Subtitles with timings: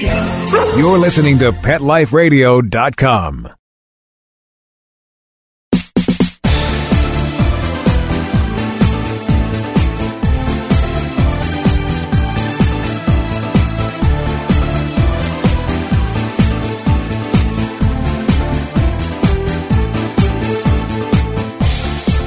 [0.00, 3.48] You're listening to PetLifeRadio.com.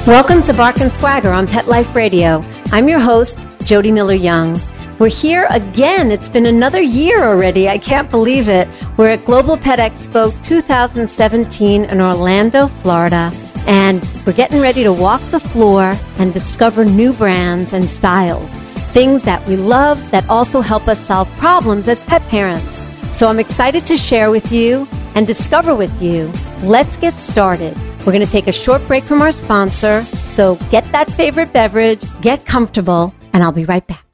[0.04, 2.42] Welcome to Bark and Swagger on Pet Life Radio.
[2.66, 4.60] I'm your host, Jody Miller Young.
[5.02, 6.12] We're here again.
[6.12, 7.68] It's been another year already.
[7.68, 8.68] I can't believe it.
[8.96, 13.32] We're at Global Pet Expo 2017 in Orlando, Florida,
[13.66, 18.48] and we're getting ready to walk the floor and discover new brands and styles.
[18.92, 22.78] Things that we love that also help us solve problems as pet parents.
[23.18, 26.30] So I'm excited to share with you and discover with you.
[26.62, 27.76] Let's get started.
[28.06, 30.04] We're going to take a short break from our sponsor.
[30.04, 34.11] So get that favorite beverage, get comfortable, and I'll be right back.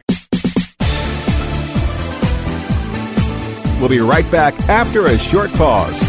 [3.78, 6.02] We'll be right back after a short pause.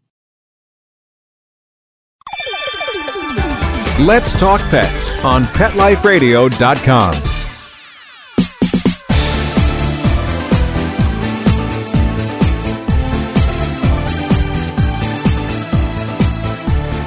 [4.00, 7.14] Let's talk pets on PetLifeRadio.com.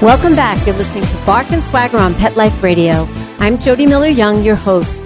[0.00, 0.64] Welcome back.
[0.64, 3.08] You're listening to Bark and Swagger on Pet Life Radio.
[3.40, 5.02] I'm Jody Miller Young, your host.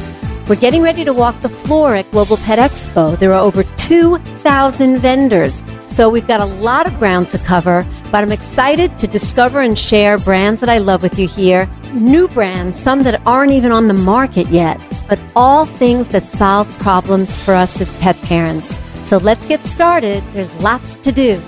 [0.50, 3.18] We're getting ready to walk the floor at Global Pet Expo.
[3.18, 8.22] There are over 2,000 vendors, so we've got a lot of ground to cover, but
[8.22, 11.70] I'm excited to discover and share brands that I love with you here.
[11.94, 16.68] New brands, some that aren't even on the market yet, but all things that solve
[16.78, 18.76] problems for us as pet parents.
[19.08, 20.22] So let's get started.
[20.32, 21.40] There's lots to do.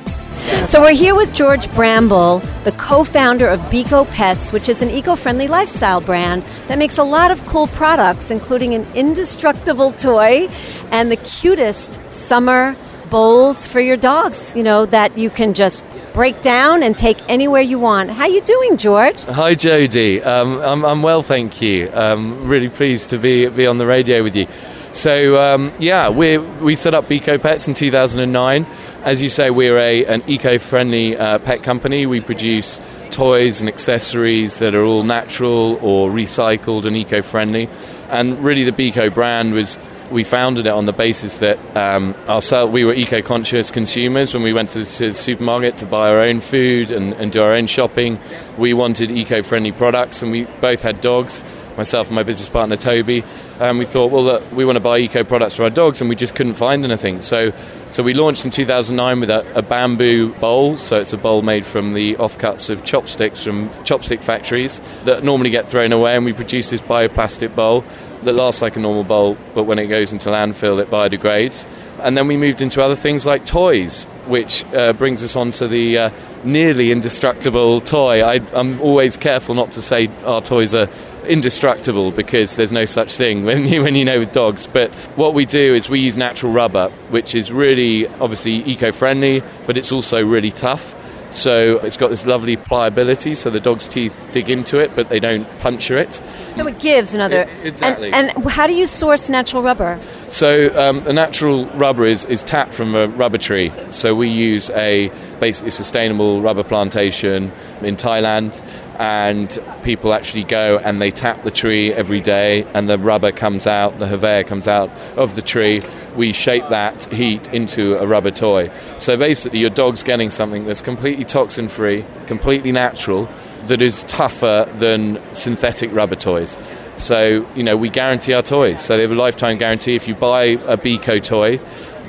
[0.66, 5.46] So we're here with George Bramble, the co-founder of Beco Pets, which is an eco-friendly
[5.46, 10.48] lifestyle brand that makes a lot of cool products, including an indestructible toy
[10.90, 12.76] and the cutest summer
[13.12, 15.84] bowls for your dogs, you know, that you can just
[16.14, 18.08] break down and take anywhere you want.
[18.10, 19.20] How you doing, George?
[19.24, 20.22] Hi, Jody.
[20.22, 21.90] Um, I'm, I'm well, thank you.
[21.92, 24.46] Um, really pleased to be be on the radio with you.
[24.92, 28.66] So um, yeah, we we set up Beco Pets in 2009.
[29.02, 32.06] As you say, we're a an eco-friendly uh, pet company.
[32.06, 32.80] We produce
[33.10, 37.68] toys and accessories that are all natural or recycled and eco-friendly.
[38.08, 39.78] And really, the Beco brand was
[40.12, 44.52] we founded it on the basis that um, ourselves we were eco-conscious consumers when we
[44.52, 48.20] went to, the supermarket to buy our own food and, and do our own shopping.
[48.58, 51.42] We wanted eco-friendly products, and we both had dogs
[51.76, 53.24] myself and my business partner Toby,
[53.58, 56.10] and we thought, well, look, we want to buy eco products for our dogs, and
[56.10, 57.20] we just couldn't find anything.
[57.20, 57.52] So,
[57.90, 60.76] so we launched in 2009 with a, a bamboo bowl.
[60.76, 65.50] So it's a bowl made from the offcuts of chopsticks from chopstick factories that normally
[65.50, 67.84] get thrown away, and we produced this bioplastic bowl
[68.22, 71.66] that lasts like a normal bowl, but when it goes into landfill, it biodegrades.
[72.00, 75.68] And then we moved into other things like toys, which uh, brings us on to
[75.68, 76.10] the uh,
[76.44, 78.22] nearly indestructible toy.
[78.22, 80.88] I, I'm always careful not to say our toys are
[81.26, 84.66] indestructible because there's no such thing when you, when you know with dogs.
[84.66, 89.76] But what we do is we use natural rubber, which is really obviously eco-friendly, but
[89.76, 90.94] it's also really tough.
[91.32, 95.18] So it's got this lovely pliability, so the dog's teeth dig into it, but they
[95.18, 96.20] don't puncture it.
[96.56, 97.42] So it gives another.
[97.42, 98.12] It- exactly.
[98.12, 99.98] And, and how do you source natural rubber?
[100.28, 103.72] So um, the natural rubber is, is tapped from a rubber tree.
[103.90, 105.10] So we use a
[105.40, 107.50] basically sustainable rubber plantation
[107.80, 108.62] in Thailand,
[108.98, 113.66] and people actually go and they tap the tree every day, and the rubber comes
[113.66, 115.82] out, the Hevea comes out of the tree.
[116.16, 118.70] We shape that heat into a rubber toy.
[118.98, 123.28] So basically, your dog's getting something that's completely toxin free, completely natural,
[123.64, 126.58] that is tougher than synthetic rubber toys.
[126.96, 128.80] So, you know, we guarantee our toys.
[128.80, 129.94] So they have a lifetime guarantee.
[129.94, 131.58] If you buy a Beco toy,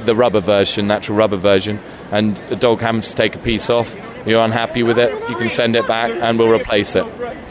[0.05, 1.79] the rubber version, natural rubber version,
[2.11, 5.49] and the dog happens to take a piece off, you're unhappy with it, you can
[5.49, 7.05] send it back and we'll replace it.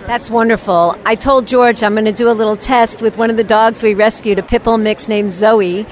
[0.06, 0.96] That's wonderful.
[1.06, 3.82] I told George I'm going to do a little test with one of the dogs
[3.82, 5.86] we rescued, a pit bull mix named Zoe,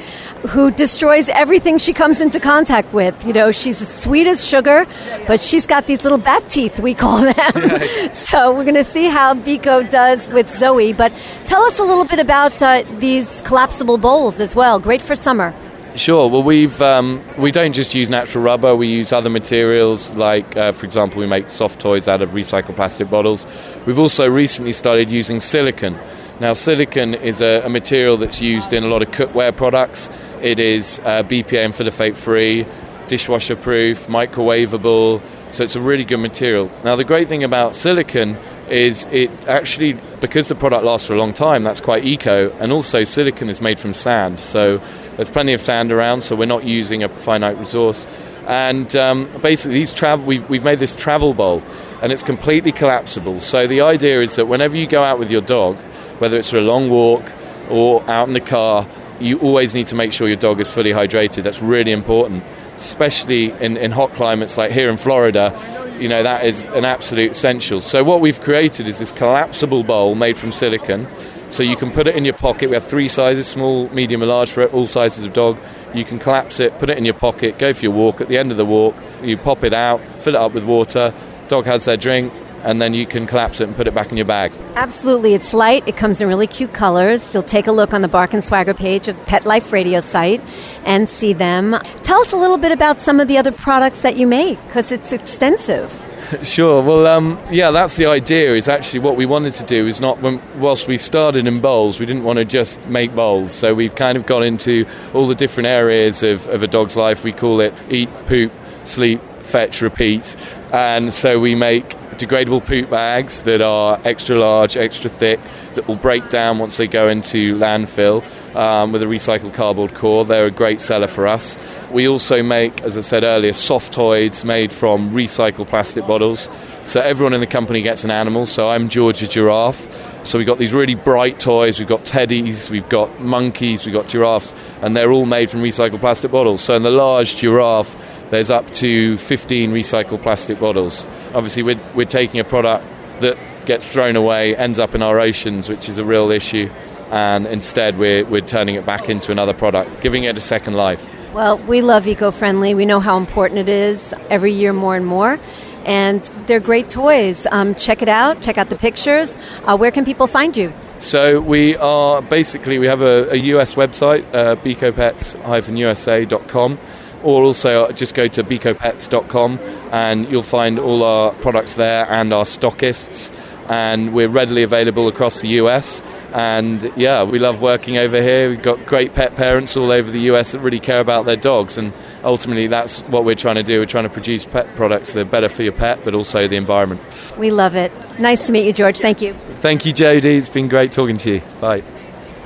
[0.48, 3.24] who destroys everything she comes into contact with.
[3.24, 4.84] You know, she's as sweet as sugar,
[5.28, 8.12] but she's got these little bat teeth, we call them.
[8.14, 10.92] so we're going to see how Beco does with Zoe.
[10.92, 14.80] But tell us a little bit about uh, these collapsible bowls as well.
[14.80, 15.54] Great for summer.
[15.96, 16.30] Sure.
[16.30, 18.76] Well, we've um, we don't just use natural rubber.
[18.76, 22.76] We use other materials, like uh, for example, we make soft toys out of recycled
[22.76, 23.44] plastic bottles.
[23.86, 25.98] We've also recently started using silicon.
[26.38, 30.08] Now, silicon is a, a material that's used in a lot of cookware products.
[30.40, 32.66] It is uh, BPA and phthalate free,
[33.08, 35.20] dishwasher proof, microwavable.
[35.50, 36.70] So it's a really good material.
[36.84, 38.38] Now, the great thing about silicon
[38.70, 42.50] is it actually, because the product lasts for a long time, that's quite eco.
[42.58, 44.40] And also, silicon is made from sand.
[44.40, 44.78] So
[45.16, 48.06] there's plenty of sand around, so we're not using a finite resource.
[48.46, 51.62] And um, basically, these travel, we've, we've made this travel bowl,
[52.02, 53.40] and it's completely collapsible.
[53.40, 55.76] So the idea is that whenever you go out with your dog,
[56.18, 57.22] whether it's for a long walk
[57.68, 58.88] or out in the car,
[59.20, 61.42] you always need to make sure your dog is fully hydrated.
[61.42, 62.42] That's really important,
[62.76, 65.52] especially in, in hot climates like here in Florida.
[66.00, 67.82] You know, that is an absolute essential.
[67.82, 71.06] So, what we've created is this collapsible bowl made from silicon.
[71.50, 72.70] So, you can put it in your pocket.
[72.70, 75.58] We have three sizes small, medium, and large for it, all sizes of dog.
[75.94, 78.22] You can collapse it, put it in your pocket, go for your walk.
[78.22, 81.12] At the end of the walk, you pop it out, fill it up with water.
[81.48, 82.32] Dog has their drink,
[82.62, 84.52] and then you can collapse it and put it back in your bag.
[84.74, 85.34] Absolutely.
[85.34, 85.86] It's light.
[85.86, 87.32] It comes in really cute colors.
[87.32, 90.42] You'll take a look on the Bark and Swagger page of Pet Life Radio site
[90.84, 91.76] and see them.
[92.02, 94.92] Tell us a little bit about some of the other products that you make because
[94.92, 95.92] it's extensive.
[96.42, 96.80] Sure.
[96.82, 98.54] Well, um, yeah, that's the idea.
[98.54, 99.86] Is actually what we wanted to do.
[99.86, 103.52] Is not when, whilst we started in bowls, we didn't want to just make bowls.
[103.52, 107.24] So we've kind of gone into all the different areas of, of a dog's life.
[107.24, 108.52] We call it eat, poop,
[108.84, 110.36] sleep, fetch, repeat.
[110.72, 115.40] And so we make degradable poop bags that are extra large, extra thick,
[115.74, 118.22] that will break down once they go into landfill
[118.54, 120.24] um, with a recycled cardboard core.
[120.24, 121.56] They're a great seller for us.
[121.90, 126.50] We also make, as I said earlier, soft toys made from recycled plastic bottles.
[126.84, 128.46] So everyone in the company gets an animal.
[128.46, 130.08] So I'm Georgia Giraffe.
[130.26, 131.78] So we've got these really bright toys.
[131.78, 136.00] We've got teddies, we've got monkeys, we've got giraffes, and they're all made from recycled
[136.00, 136.60] plastic bottles.
[136.60, 137.96] So in the large giraffe,
[138.30, 141.06] there's up to 15 recycled plastic bottles.
[141.34, 142.86] Obviously, we're, we're taking a product
[143.20, 143.36] that
[143.66, 146.70] gets thrown away, ends up in our oceans, which is a real issue,
[147.10, 151.06] and instead we're, we're turning it back into another product, giving it a second life.
[151.34, 152.74] Well, we love eco friendly.
[152.74, 155.38] We know how important it is every year more and more.
[155.84, 157.46] And they're great toys.
[157.50, 158.42] Um, check it out.
[158.42, 159.36] Check out the pictures.
[159.64, 160.72] Uh, where can people find you?
[160.98, 166.78] So we are basically we have a, a US website, uh, becopets-usa.com
[167.22, 169.58] or also uh, just go to becopets.com
[169.92, 173.34] and you'll find all our products there and our stockists.
[173.68, 176.02] And we're readily available across the US.
[176.32, 178.48] And yeah, we love working over here.
[178.48, 181.78] We've got great pet parents all over the US that really care about their dogs.
[181.78, 181.92] And
[182.24, 183.78] ultimately, that's what we're trying to do.
[183.78, 186.56] We're trying to produce pet products that are better for your pet, but also the
[186.56, 187.00] environment.
[187.38, 187.92] We love it.
[188.18, 188.98] Nice to meet you, George.
[188.98, 189.34] Thank you.
[189.60, 190.36] Thank you, Jody.
[190.36, 191.42] It's been great talking to you.
[191.60, 191.82] Bye.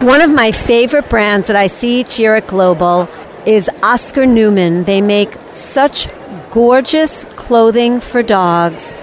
[0.01, 3.09] One of my favorite brands that I see each year at Global
[3.47, 4.85] is Oscar Newman.
[4.85, 6.09] They make such
[6.51, 8.95] gorgeous clothing for dogs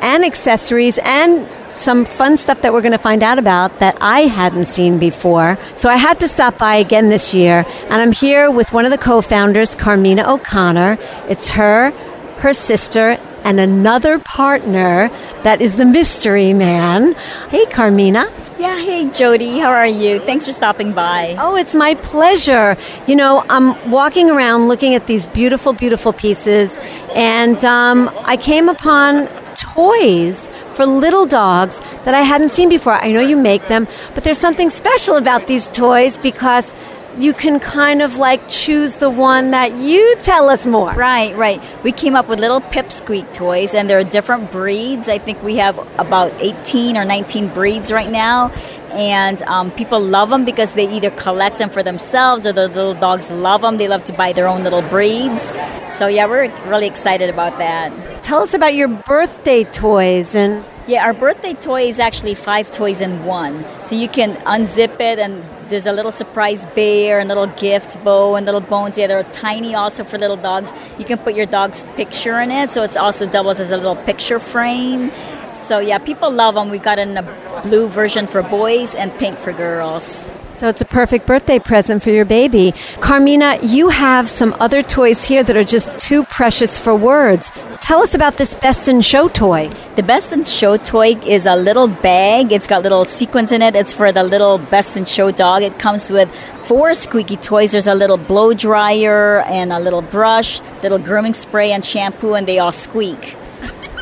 [0.00, 4.22] and accessories and some fun stuff that we're going to find out about that I
[4.22, 5.58] hadn't seen before.
[5.76, 8.90] So I had to stop by again this year, and I'm here with one of
[8.90, 10.98] the co founders, Carmina O'Connor.
[11.28, 11.90] It's her,
[12.38, 15.10] her sister, and another partner
[15.42, 17.14] that is the mystery man.
[17.50, 18.30] Hey, Carmina.
[18.64, 20.20] Yeah, hey Jody, how are you?
[20.20, 21.36] Thanks for stopping by.
[21.38, 22.78] Oh, it's my pleasure.
[23.06, 26.74] You know, I'm walking around looking at these beautiful, beautiful pieces,
[27.14, 32.94] and um, I came upon toys for little dogs that I hadn't seen before.
[32.94, 36.72] I know you make them, but there's something special about these toys because
[37.18, 40.92] you can kind of like choose the one that you tell us more.
[40.92, 41.62] Right, right.
[41.84, 45.08] We came up with little pipsqueak toys, and there are different breeds.
[45.08, 48.50] I think we have about 18 or 19 breeds right now.
[48.92, 52.94] And um, people love them because they either collect them for themselves or the little
[52.94, 53.76] dogs love them.
[53.76, 55.52] They love to buy their own little breeds.
[55.90, 58.22] So, yeah, we're really excited about that.
[58.22, 63.00] Tell us about your birthday toys and yeah, our birthday toy is actually five toys
[63.00, 63.64] in one.
[63.82, 68.36] So you can unzip it and there's a little surprise bear and little gift bow
[68.36, 68.96] and little bones.
[68.98, 70.72] Yeah, they're tiny also for little dogs.
[70.98, 73.96] You can put your dog's picture in it, so it also doubles as a little
[73.96, 75.10] picture frame.
[75.52, 76.70] So yeah, people love them.
[76.70, 80.28] We got in a blue version for boys and pink for girls.
[80.58, 82.74] So it's a perfect birthday present for your baby.
[83.00, 87.50] Carmina, you have some other toys here that are just too precious for words.
[87.80, 89.68] Tell us about this Best in Show toy.
[89.96, 92.52] The Best in Show toy is a little bag.
[92.52, 93.74] It's got little sequins in it.
[93.74, 95.62] It's for the little Best in Show dog.
[95.62, 96.32] It comes with
[96.68, 97.72] four squeaky toys.
[97.72, 102.46] There's a little blow dryer and a little brush, little grooming spray and shampoo, and
[102.46, 103.36] they all squeak.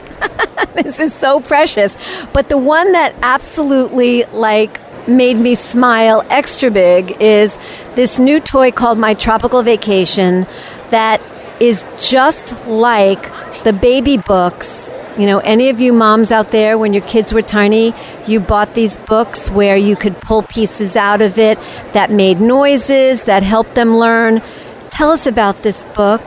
[0.75, 1.97] this is so precious.
[2.35, 4.79] But the one that absolutely like
[5.09, 7.57] made me smile extra big is
[7.95, 10.47] this new toy called My Tropical Vacation
[10.91, 11.21] that
[11.61, 13.23] is just like
[13.65, 14.91] the baby books.
[15.19, 17.95] You know, any of you moms out there, when your kids were tiny,
[18.27, 21.59] you bought these books where you could pull pieces out of it
[21.93, 24.43] that made noises, that helped them learn.
[24.91, 26.23] Tell us about this book.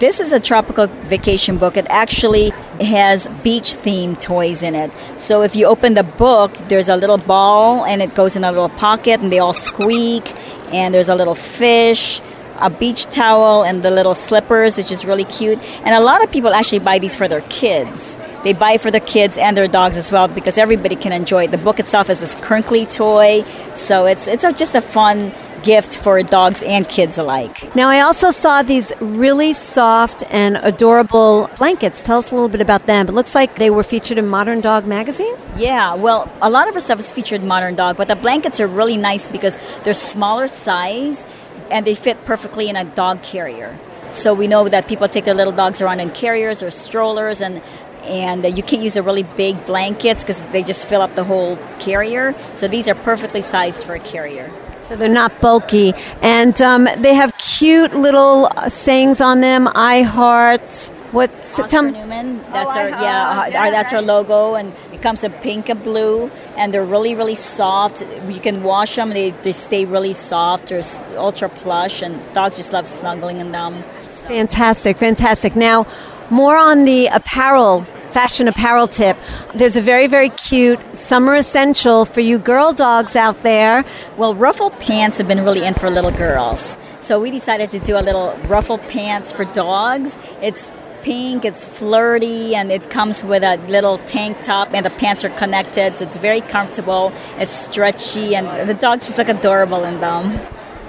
[0.00, 1.76] This is a tropical vacation book.
[1.76, 4.90] It actually has beach themed toys in it.
[5.18, 8.50] So if you open the book, there's a little ball and it goes in a
[8.50, 10.24] little pocket and they all squeak.
[10.72, 12.22] And there's a little fish,
[12.60, 15.58] a beach towel, and the little slippers, which is really cute.
[15.84, 18.16] And a lot of people actually buy these for their kids.
[18.42, 21.50] They buy for their kids and their dogs as well because everybody can enjoy it.
[21.50, 23.44] The book itself is this crinkly toy,
[23.76, 27.74] so it's it's a, just a fun gift for dogs and kids alike.
[27.74, 32.02] Now, I also saw these really soft and adorable blankets.
[32.02, 33.08] Tell us a little bit about them.
[33.08, 35.34] It looks like they were featured in Modern Dog magazine.
[35.56, 38.60] Yeah, well, a lot of our stuff is featured in Modern Dog, but the blankets
[38.60, 41.26] are really nice because they're smaller size
[41.70, 43.78] and they fit perfectly in a dog carrier.
[44.10, 47.62] So we know that people take their little dogs around in carriers or strollers and
[48.04, 51.58] and you can't use the really big blankets because they just fill up the whole
[51.78, 52.34] carrier.
[52.54, 54.50] So these are perfectly sized for a carrier.
[54.90, 55.94] So they're not bulky.
[56.20, 59.68] And um, they have cute little sayings on them.
[59.72, 60.68] I heart.
[61.12, 61.30] What?
[61.30, 62.42] Oscar tell Newman.
[62.50, 65.80] That's oh, our yeah, yeah our, that's our logo, and it comes in pink and
[65.80, 68.00] blue, and they're really really soft.
[68.26, 70.70] You can wash them; they, they stay really soft.
[70.70, 70.82] They're
[71.16, 73.84] ultra plush, and dogs just love snuggling in them.
[74.26, 75.54] Fantastic, fantastic.
[75.54, 75.86] Now,
[76.30, 79.16] more on the apparel fashion apparel tip.
[79.54, 83.84] There's a very, very cute summer essential for you girl dogs out there.
[84.16, 86.76] Well, ruffled pants have been really in for little girls.
[87.00, 90.18] So we decided to do a little ruffled pants for dogs.
[90.42, 90.70] It's
[91.02, 95.30] pink, it's flirty, and it comes with a little tank top, and the pants are
[95.30, 97.10] connected, so it's very comfortable.
[97.38, 100.38] It's stretchy, and the dogs just look adorable in them.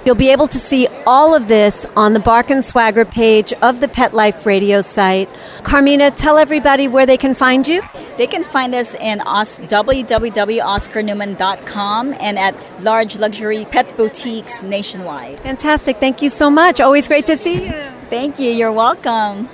[0.04, 3.78] You'll be able to see all of this on the Bark and Swagger page of
[3.78, 5.28] the Pet Life Radio site.
[5.62, 7.82] Carmina, tell everybody where they can find you.
[8.16, 15.38] They can find us in os- www.oscarnewman.com and at large luxury pet boutiques nationwide.
[15.40, 15.98] Fantastic.
[15.98, 16.80] Thank you so much.
[16.80, 17.72] Always great to see you.
[18.10, 18.50] Thank you.
[18.50, 19.48] You're welcome.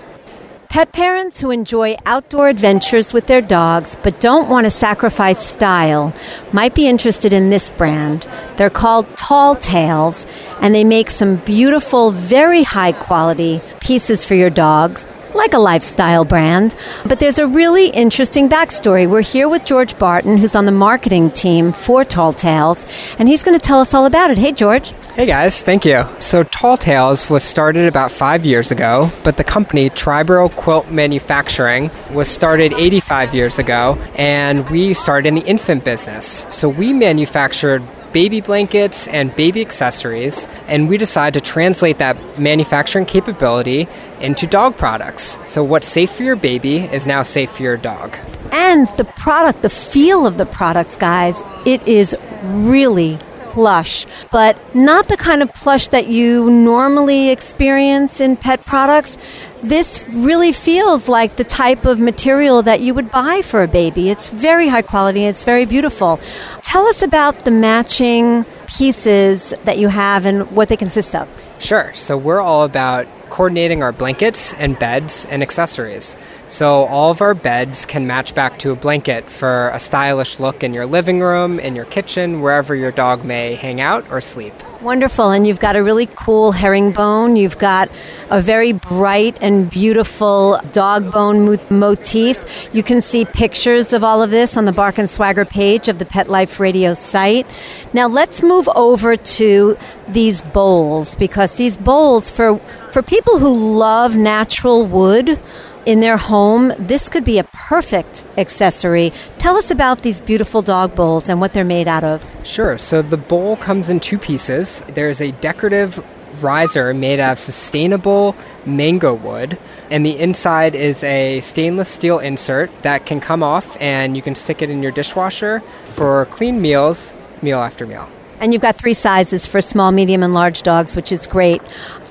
[0.69, 6.13] Pet parents who enjoy outdoor adventures with their dogs but don't want to sacrifice style
[6.53, 8.27] might be interested in this brand.
[8.59, 10.27] They're called Tall Tails
[10.61, 16.25] and they make some beautiful, very high quality pieces for your dogs like a lifestyle
[16.25, 16.75] brand.
[17.07, 19.09] But there's a really interesting backstory.
[19.09, 22.85] We're here with George Barton, who's on the marketing team for Tall Tails,
[23.19, 24.39] and he's going to tell us all about it.
[24.39, 24.93] Hey, George.
[25.15, 26.05] Hey guys, thank you.
[26.21, 31.91] So Tall Tails was started about five years ago, but the company Triboro Quilt Manufacturing
[32.13, 36.47] was started 85 years ago, and we started in the infant business.
[36.51, 43.07] So we manufactured baby blankets and baby accessories, and we decided to translate that manufacturing
[43.07, 43.89] capability
[44.21, 45.39] into dog products.
[45.45, 48.17] So, what's safe for your baby is now safe for your dog.
[48.53, 51.37] And the product, the feel of the products, guys,
[51.67, 53.19] it is really
[53.59, 59.19] plush, but not the kind of plush that you normally experience in pet products.
[59.65, 64.11] This really feels like the type of material that you would buy for a baby.
[64.11, 66.21] It's very high quality, it's very beautiful.
[66.63, 71.27] Tell us about the matching pieces that you have and what they consist of.
[71.59, 71.93] Sure.
[71.95, 76.17] So, we're all about coordinating our blankets and beds and accessories.
[76.49, 80.65] So all of our beds can match back to a blanket for a stylish look
[80.65, 84.55] in your living room, in your kitchen, wherever your dog may hang out or sleep.
[84.81, 85.31] Wonderful.
[85.31, 87.37] And you've got a really cool herringbone.
[87.37, 87.91] You've got
[88.31, 92.69] a very bright and beautiful dog bone motif.
[92.73, 95.99] You can see pictures of all of this on the Bark and Swagger page of
[95.99, 97.47] the Pet Life Radio site.
[97.93, 99.77] Now let's move over to
[100.09, 102.61] these bowls because these bowls for
[102.93, 105.41] for people who love natural wood,
[105.89, 109.11] in their home, this could be a perfect accessory.
[109.39, 112.23] Tell us about these beautiful dog bowls and what they're made out of.
[112.45, 112.77] Sure.
[112.77, 114.83] So the bowl comes in two pieces.
[114.89, 116.05] There's a decorative
[116.43, 119.57] riser made out of sustainable mango wood,
[119.91, 124.35] and the inside is a stainless steel insert that can come off and you can
[124.35, 125.63] stick it in your dishwasher
[125.95, 128.11] for clean meals, meal after meal.
[128.41, 131.61] And you've got three sizes for small, medium, and large dogs, which is great.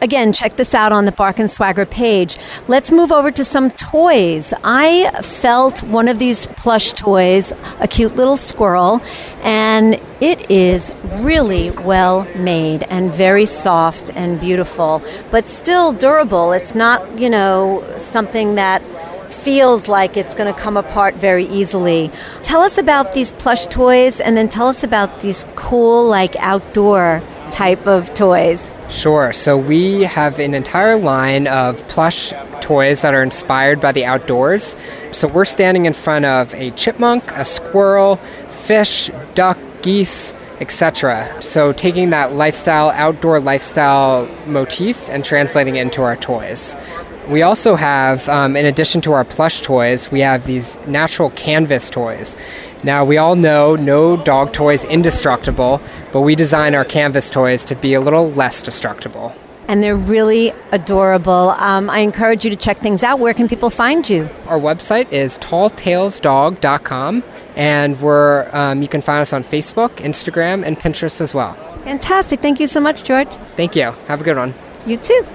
[0.02, 2.38] Again, check this out on the Bark and Swagger page.
[2.68, 4.54] Let's move over to some toys.
[4.64, 9.02] I felt one of these plush toys, a cute little squirrel,
[9.42, 16.52] and it is really well made and very soft and beautiful, but still durable.
[16.52, 18.84] It's not, you know, something that
[19.38, 22.12] feels like it's going to come apart very easily.
[22.44, 27.22] Tell us about these plush toys and then tell us about these cool, like outdoor
[27.52, 28.66] type of toys?
[28.90, 29.34] Sure.
[29.34, 34.78] So we have an entire line of plush toys that are inspired by the outdoors.
[35.12, 38.18] So we're standing in front of a chipmunk, a squirrel,
[38.50, 41.42] fish, duck, geese, etc.
[41.42, 46.76] So taking that lifestyle, outdoor lifestyle motif and translating it into our toys.
[47.30, 51.90] We also have, um, in addition to our plush toys, we have these natural canvas
[51.90, 52.38] toys.
[52.86, 55.82] Now, we all know no dog toy is indestructible,
[56.14, 59.36] but we design our canvas toys to be a little less destructible.
[59.68, 61.54] And they're really adorable.
[61.58, 63.20] Um, I encourage you to check things out.
[63.20, 64.30] Where can people find you?
[64.46, 67.24] Our website is talltailsdog.com,
[67.58, 71.56] and we're, um, you can find us on Facebook, Instagram, and Pinterest as well.
[71.84, 72.40] Fantastic.
[72.40, 73.28] Thank you so much, George.
[73.58, 73.92] Thank you.
[74.08, 74.54] Have a good one.
[74.86, 75.26] You too.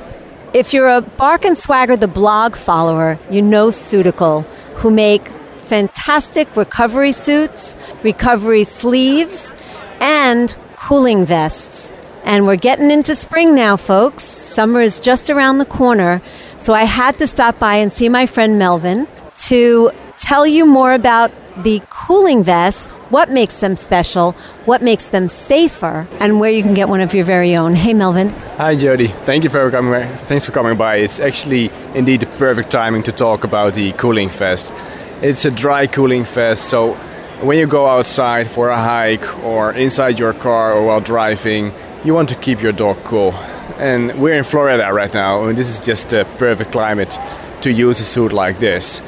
[0.55, 4.45] If you're a Bark and Swagger the blog follower, you know Suitical,
[4.75, 5.27] who make
[5.61, 9.51] fantastic recovery suits, recovery sleeves,
[9.99, 11.91] and cooling vests.
[12.25, 14.25] And we're getting into spring now, folks.
[14.25, 16.21] Summer is just around the corner.
[16.59, 19.09] So I had to stop by and see my friend Melvin
[19.45, 24.33] to tell you more about the cooling vests, what makes them special,
[24.65, 27.75] what makes them safer, and where you can get one of your very own.
[27.75, 28.31] Hey, Melvin.
[28.57, 29.09] Hi, Jody.
[29.09, 30.09] Thank you for coming.
[30.29, 30.97] Thanks for coming by.
[30.97, 34.73] It's actually indeed the perfect timing to talk about the cooling vest.
[35.21, 36.95] It's a dry cooling vest, so
[37.43, 41.73] when you go outside for a hike or inside your car or while driving,
[42.05, 43.33] you want to keep your dog cool.
[43.79, 47.19] And we're in Florida right now, and this is just the perfect climate
[47.63, 49.01] to use a suit like this.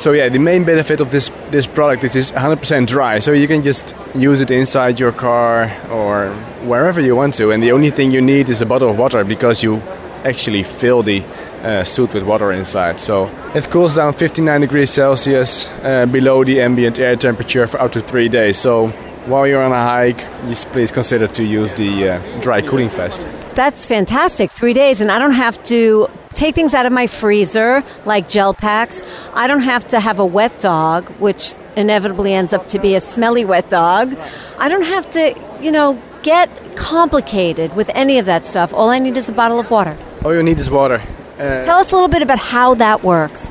[0.00, 3.46] So yeah, the main benefit of this this product is it's 100% dry, so you
[3.46, 6.32] can just use it inside your car or
[6.64, 7.50] wherever you want to.
[7.50, 9.82] And the only thing you need is a bottle of water because you
[10.24, 11.22] actually fill the
[11.62, 12.98] uh, suit with water inside.
[12.98, 17.92] So it cools down 59 degrees Celsius uh, below the ambient air temperature for up
[17.92, 18.56] to three days.
[18.56, 18.88] So
[19.26, 23.26] while you're on a hike, just please consider to use the uh, dry cooling vest.
[23.54, 24.50] That's fantastic.
[24.50, 28.54] Three days, and I don't have to take things out of my freezer like gel
[28.54, 29.02] packs.
[29.34, 33.00] I don't have to have a wet dog, which inevitably ends up to be a
[33.00, 34.16] smelly wet dog.
[34.58, 38.72] I don't have to, you know, get complicated with any of that stuff.
[38.72, 39.96] All I need is a bottle of water.
[40.24, 41.02] All you need is water.
[41.38, 43.46] Uh, Tell us a little bit about how that works.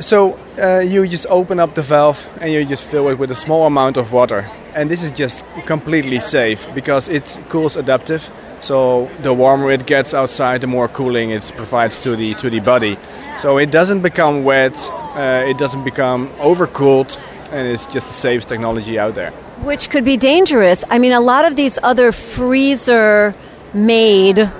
[0.00, 3.34] So uh, you just open up the valve and you just fill it with a
[3.34, 4.48] small amount of water.
[4.74, 8.30] And this is just completely safe because it cools adaptive.
[8.62, 12.60] So the warmer it gets outside, the more cooling it provides to the to the
[12.60, 12.96] body.
[13.36, 14.74] So it doesn't become wet,
[15.16, 17.18] uh, it doesn't become overcooled,
[17.50, 19.32] and it's just the safest technology out there.
[19.64, 20.84] Which could be dangerous.
[20.90, 23.34] I mean, a lot of these other freezer
[23.74, 24.50] made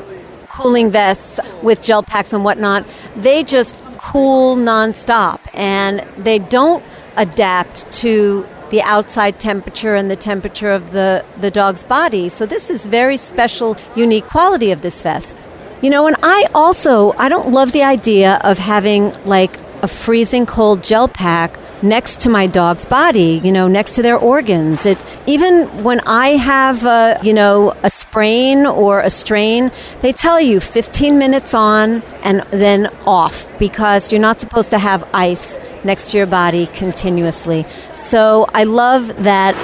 [0.49, 2.87] cooling vests with gel packs and whatnot,
[3.17, 6.85] they just cool nonstop and they don't
[7.17, 12.31] adapt to the outside temperature and the temperature of the, the dog's body.
[12.31, 15.37] So this is very special, unique quality of this vest.
[15.83, 20.47] You know, and I also I don't love the idea of having like a freezing
[20.47, 24.87] cold gel pack next to my dog's body, you know, next to their organs.
[24.87, 30.41] It even when I have a, you know, a sprain or a strain, they tell
[30.41, 36.11] you 15 minutes on and then off because you're not supposed to have ice next
[36.11, 37.67] to your body continuously.
[37.95, 39.55] So I love that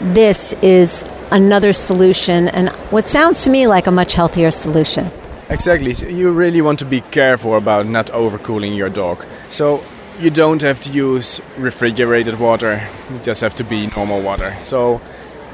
[0.00, 5.10] this is another solution and what sounds to me like a much healthier solution.
[5.48, 5.94] Exactly.
[5.94, 9.24] So you really want to be careful about not overcooling your dog.
[9.50, 9.82] So
[10.18, 12.82] you don't have to use refrigerated water.
[13.10, 14.56] You just have to be normal water.
[14.64, 15.00] So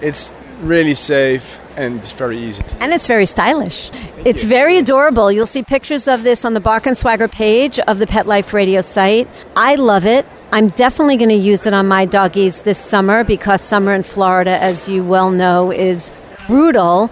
[0.00, 2.62] it's really safe and it's very easy.
[2.62, 3.90] To and it's very stylish.
[4.24, 5.32] It's very adorable.
[5.32, 8.52] You'll see pictures of this on the Bark and Swagger page of the Pet Life
[8.52, 9.28] Radio site.
[9.56, 10.26] I love it.
[10.52, 14.50] I'm definitely going to use it on my doggies this summer because summer in Florida,
[14.62, 16.11] as you well know, is
[16.46, 17.11] brutal.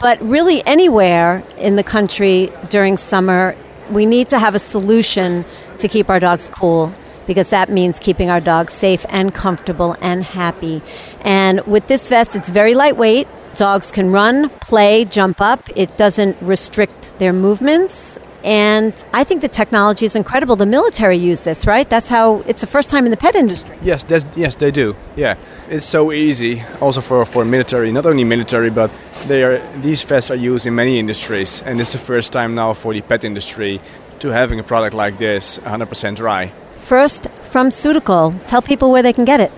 [0.00, 3.54] But really, anywhere in the country during summer,
[3.90, 5.44] we need to have a solution
[5.78, 6.92] to keep our dogs cool
[7.26, 10.82] because that means keeping our dogs safe and comfortable and happy.
[11.20, 13.28] And with this vest, it's very lightweight.
[13.56, 15.68] Dogs can run, play, jump up.
[15.76, 18.18] It doesn't restrict their movements.
[18.42, 20.56] And I think the technology is incredible.
[20.56, 21.88] The military use this, right?
[21.88, 23.76] That's how it's the first time in the pet industry.
[23.82, 24.96] Yes, yes, they do.
[25.14, 25.36] Yeah,
[25.68, 26.62] it's so easy.
[26.80, 28.90] Also for for military, not only military, but
[29.28, 32.72] they are these vests are used in many industries, and it's the first time now
[32.72, 33.80] for the pet industry
[34.20, 36.52] to having a product like this, 100% dry.
[36.76, 38.34] First from Suitical.
[38.46, 39.50] Tell people where they can get it.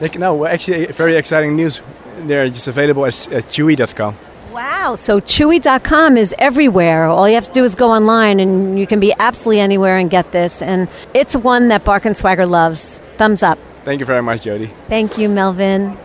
[0.00, 1.80] They can, no, actually, very exciting news.
[2.26, 4.16] They're just available at, at Chewy.com.
[4.52, 7.04] Wow, so Chewy.com is everywhere.
[7.04, 10.10] All you have to do is go online and you can be absolutely anywhere and
[10.10, 10.60] get this.
[10.62, 12.82] And it's one that Bark and Swagger loves.
[13.14, 13.58] Thumbs up.
[13.84, 14.70] Thank you very much, Jody.
[14.88, 15.96] Thank you, Melvin.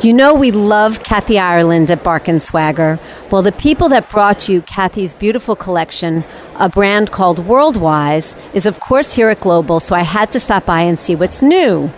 [0.00, 2.98] You know we love Kathy Ireland at Bark and Swagger.
[3.30, 6.24] Well, the people that brought you Kathy's beautiful collection,
[6.56, 10.66] a brand called Worldwise, is of course here at Global, so I had to stop
[10.66, 11.90] by and see what's new.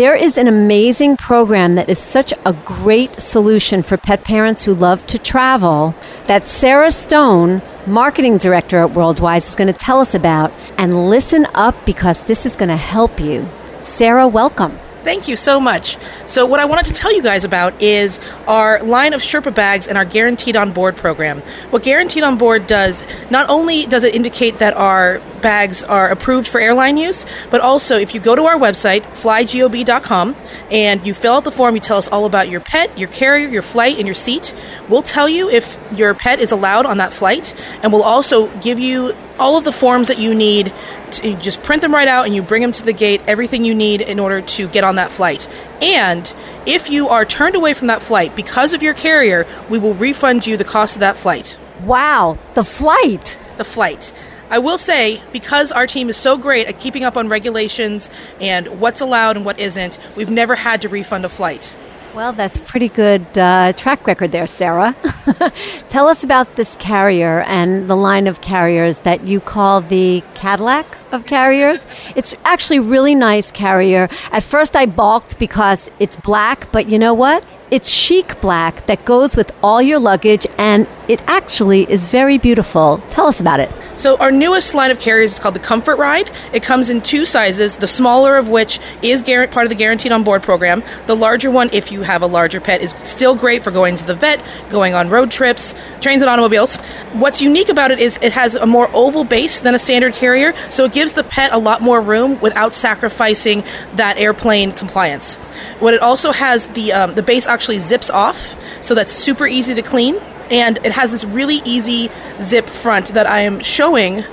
[0.00, 4.72] There is an amazing program that is such a great solution for pet parents who
[4.74, 10.14] love to travel that Sarah Stone, marketing director at Worldwise, is going to tell us
[10.14, 10.54] about.
[10.78, 13.46] And listen up because this is going to help you.
[13.82, 14.78] Sarah, welcome.
[15.02, 15.96] Thank you so much.
[16.26, 19.86] So, what I wanted to tell you guys about is our line of Sherpa bags
[19.86, 21.40] and our Guaranteed on Board program.
[21.70, 26.46] What Guaranteed on Board does, not only does it indicate that our bags are approved
[26.46, 30.36] for airline use, but also if you go to our website, flygob.com,
[30.70, 33.48] and you fill out the form, you tell us all about your pet, your carrier,
[33.48, 34.54] your flight, and your seat.
[34.88, 38.78] We'll tell you if your pet is allowed on that flight, and we'll also give
[38.78, 40.72] you all of the forms that you need.
[41.18, 43.74] You just print them right out and you bring them to the gate, everything you
[43.74, 45.48] need in order to get on that flight.
[45.82, 46.32] And
[46.66, 50.46] if you are turned away from that flight because of your carrier, we will refund
[50.46, 51.56] you the cost of that flight.
[51.84, 53.36] Wow, the flight.
[53.56, 54.12] The flight.
[54.50, 58.80] I will say, because our team is so great at keeping up on regulations and
[58.80, 61.72] what's allowed and what isn't, we've never had to refund a flight.
[62.12, 64.96] Well, that's pretty good uh, track record there, Sarah.
[65.88, 70.98] Tell us about this carrier and the line of carriers that you call the Cadillac
[71.12, 71.86] of carriers.
[72.16, 74.08] It's actually really nice carrier.
[74.32, 77.44] At first I balked because it's black, but you know what?
[77.70, 83.00] It's chic black that goes with all your luggage and it actually is very beautiful.
[83.10, 83.70] Tell us about it.
[83.96, 86.30] So, our newest line of carriers is called the Comfort Ride.
[86.52, 90.24] It comes in two sizes, the smaller of which is part of the Guaranteed on
[90.24, 90.82] Board program.
[91.06, 94.04] The larger one, if you have a larger pet, is still great for going to
[94.04, 96.76] the vet, going on road trips, trains and automobiles.
[97.12, 100.54] What's unique about it is it has a more oval base than a standard carrier,
[100.70, 103.62] so it gives the pet a lot more room without sacrificing
[103.94, 105.36] that airplane compliance.
[105.78, 109.74] What it also has, the, um, the base actually zips off, so that's super easy
[109.74, 110.20] to clean
[110.50, 112.10] and it has this really easy
[112.42, 114.24] zip front that I am showing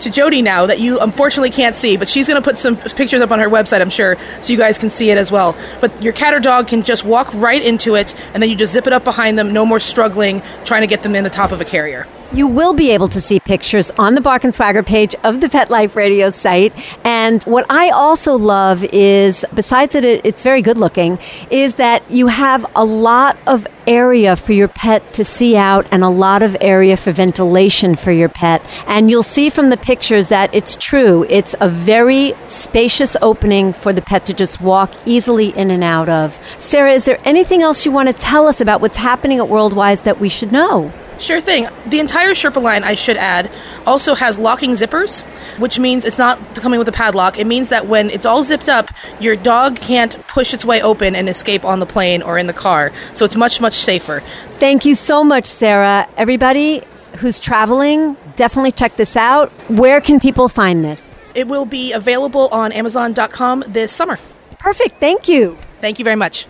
[0.00, 3.20] to Jody now that you unfortunately can't see, but she's going to put some pictures
[3.22, 5.56] up on her website, I'm sure, so you guys can see it as well.
[5.80, 8.74] But your cat or dog can just walk right into it, and then you just
[8.74, 11.52] zip it up behind them, no more struggling trying to get them in the top
[11.52, 12.06] of a carrier.
[12.32, 15.48] You will be able to see pictures on the Bark and Swagger page of the
[15.48, 16.72] Pet Life Radio site.
[17.04, 21.18] And what I also love is, besides that it, it's very good looking,
[21.50, 26.02] is that you have a lot of area for your pet to see out and
[26.02, 28.60] a lot of area for ventilation for your pet.
[28.86, 31.24] And you'll see from the pictures that it's true.
[31.28, 36.08] It's a very spacious opening for the pet to just walk easily in and out
[36.08, 36.38] of.
[36.58, 40.02] Sarah, is there anything else you want to tell us about what's happening at Worldwise
[40.02, 40.92] that we should know?
[41.18, 41.66] Sure thing.
[41.86, 43.50] The entire Sherpa line, I should add,
[43.86, 45.22] also has locking zippers,
[45.58, 47.38] which means it's not coming with a padlock.
[47.38, 51.16] It means that when it's all zipped up, your dog can't push its way open
[51.16, 52.92] and escape on the plane or in the car.
[53.14, 54.22] So it's much, much safer.
[54.58, 56.06] Thank you so much, Sarah.
[56.16, 56.82] Everybody
[57.16, 59.50] who's traveling, definitely check this out.
[59.70, 61.00] Where can people find this?
[61.34, 64.18] It will be available on Amazon.com this summer.
[64.58, 65.00] Perfect.
[65.00, 65.56] Thank you.
[65.80, 66.46] Thank you very much.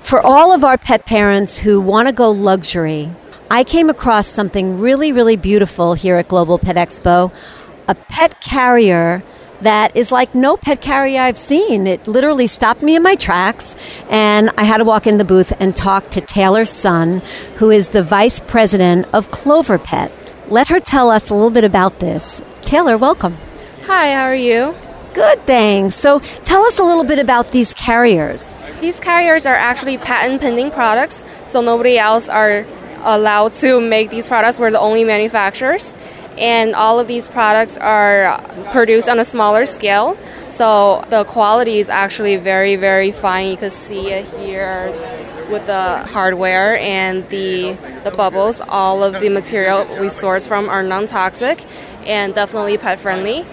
[0.00, 3.10] For all of our pet parents who want to go luxury,
[3.52, 7.32] I came across something really, really beautiful here at Global Pet Expo
[7.88, 9.24] a pet carrier
[9.62, 11.88] that is like no pet carrier I've seen.
[11.88, 13.74] It literally stopped me in my tracks,
[14.08, 17.20] and I had to walk in the booth and talk to Taylor Sun,
[17.56, 20.12] who is the vice president of Clover Pet.
[20.48, 22.40] Let her tell us a little bit about this.
[22.62, 23.36] Taylor, welcome.
[23.86, 24.76] Hi, how are you?
[25.12, 25.96] Good, thanks.
[25.96, 28.44] So tell us a little bit about these carriers.
[28.80, 32.64] These carriers are actually patent pending products, so nobody else are
[33.02, 34.58] allowed to make these products.
[34.58, 35.94] We're the only manufacturers.
[36.38, 38.40] And all of these products are
[38.72, 40.18] produced on a smaller scale.
[40.48, 43.50] So the quality is actually very, very fine.
[43.50, 44.88] You can see it here
[45.50, 48.60] with the hardware and the, the bubbles.
[48.60, 51.64] All of the material we source from are non toxic
[52.06, 53.44] and definitely pet friendly.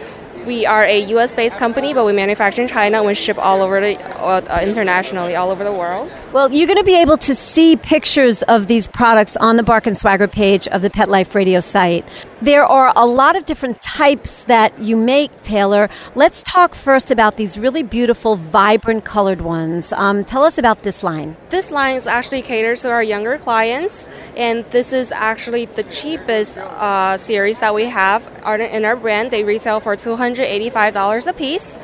[0.45, 1.35] We are a U.S.
[1.35, 5.35] based company, but we manufacture in China and we ship all over the uh, internationally,
[5.35, 6.09] all over the world.
[6.37, 9.87] Well, you're going to be able to see pictures of these products on the Bark
[9.87, 12.05] and Swagger page of the Pet Life Radio site.
[12.43, 15.89] There are a lot of different types that you make, Taylor.
[16.13, 19.91] Let's talk first about these really beautiful, vibrant colored ones.
[19.93, 21.35] Um, tell us about this line.
[21.49, 26.55] This line is actually catered to our younger clients, and this is actually the cheapest
[26.55, 29.31] uh, series that we have in our brand.
[29.31, 31.79] They retail for $285 a piece.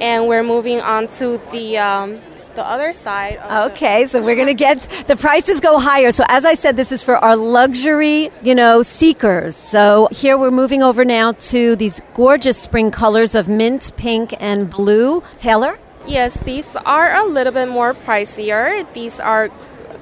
[0.00, 2.20] And we're moving on to the um,
[2.58, 3.38] the other side.
[3.70, 6.10] okay, so we're to get the prices go higher.
[6.10, 9.54] So as I said, this is for our luxury, you know, seekers.
[9.54, 14.68] So here we're moving over now to these gorgeous spring colors of mint, pink, and
[14.68, 15.22] blue.
[15.38, 15.78] Taylor.
[16.04, 18.84] Yes, these are a little bit more pricier.
[18.92, 19.50] These are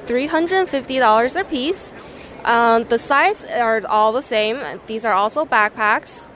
[0.07, 1.93] $350 a piece.
[2.45, 4.57] Um, the size are all the same.
[4.87, 6.27] These are also backpacks.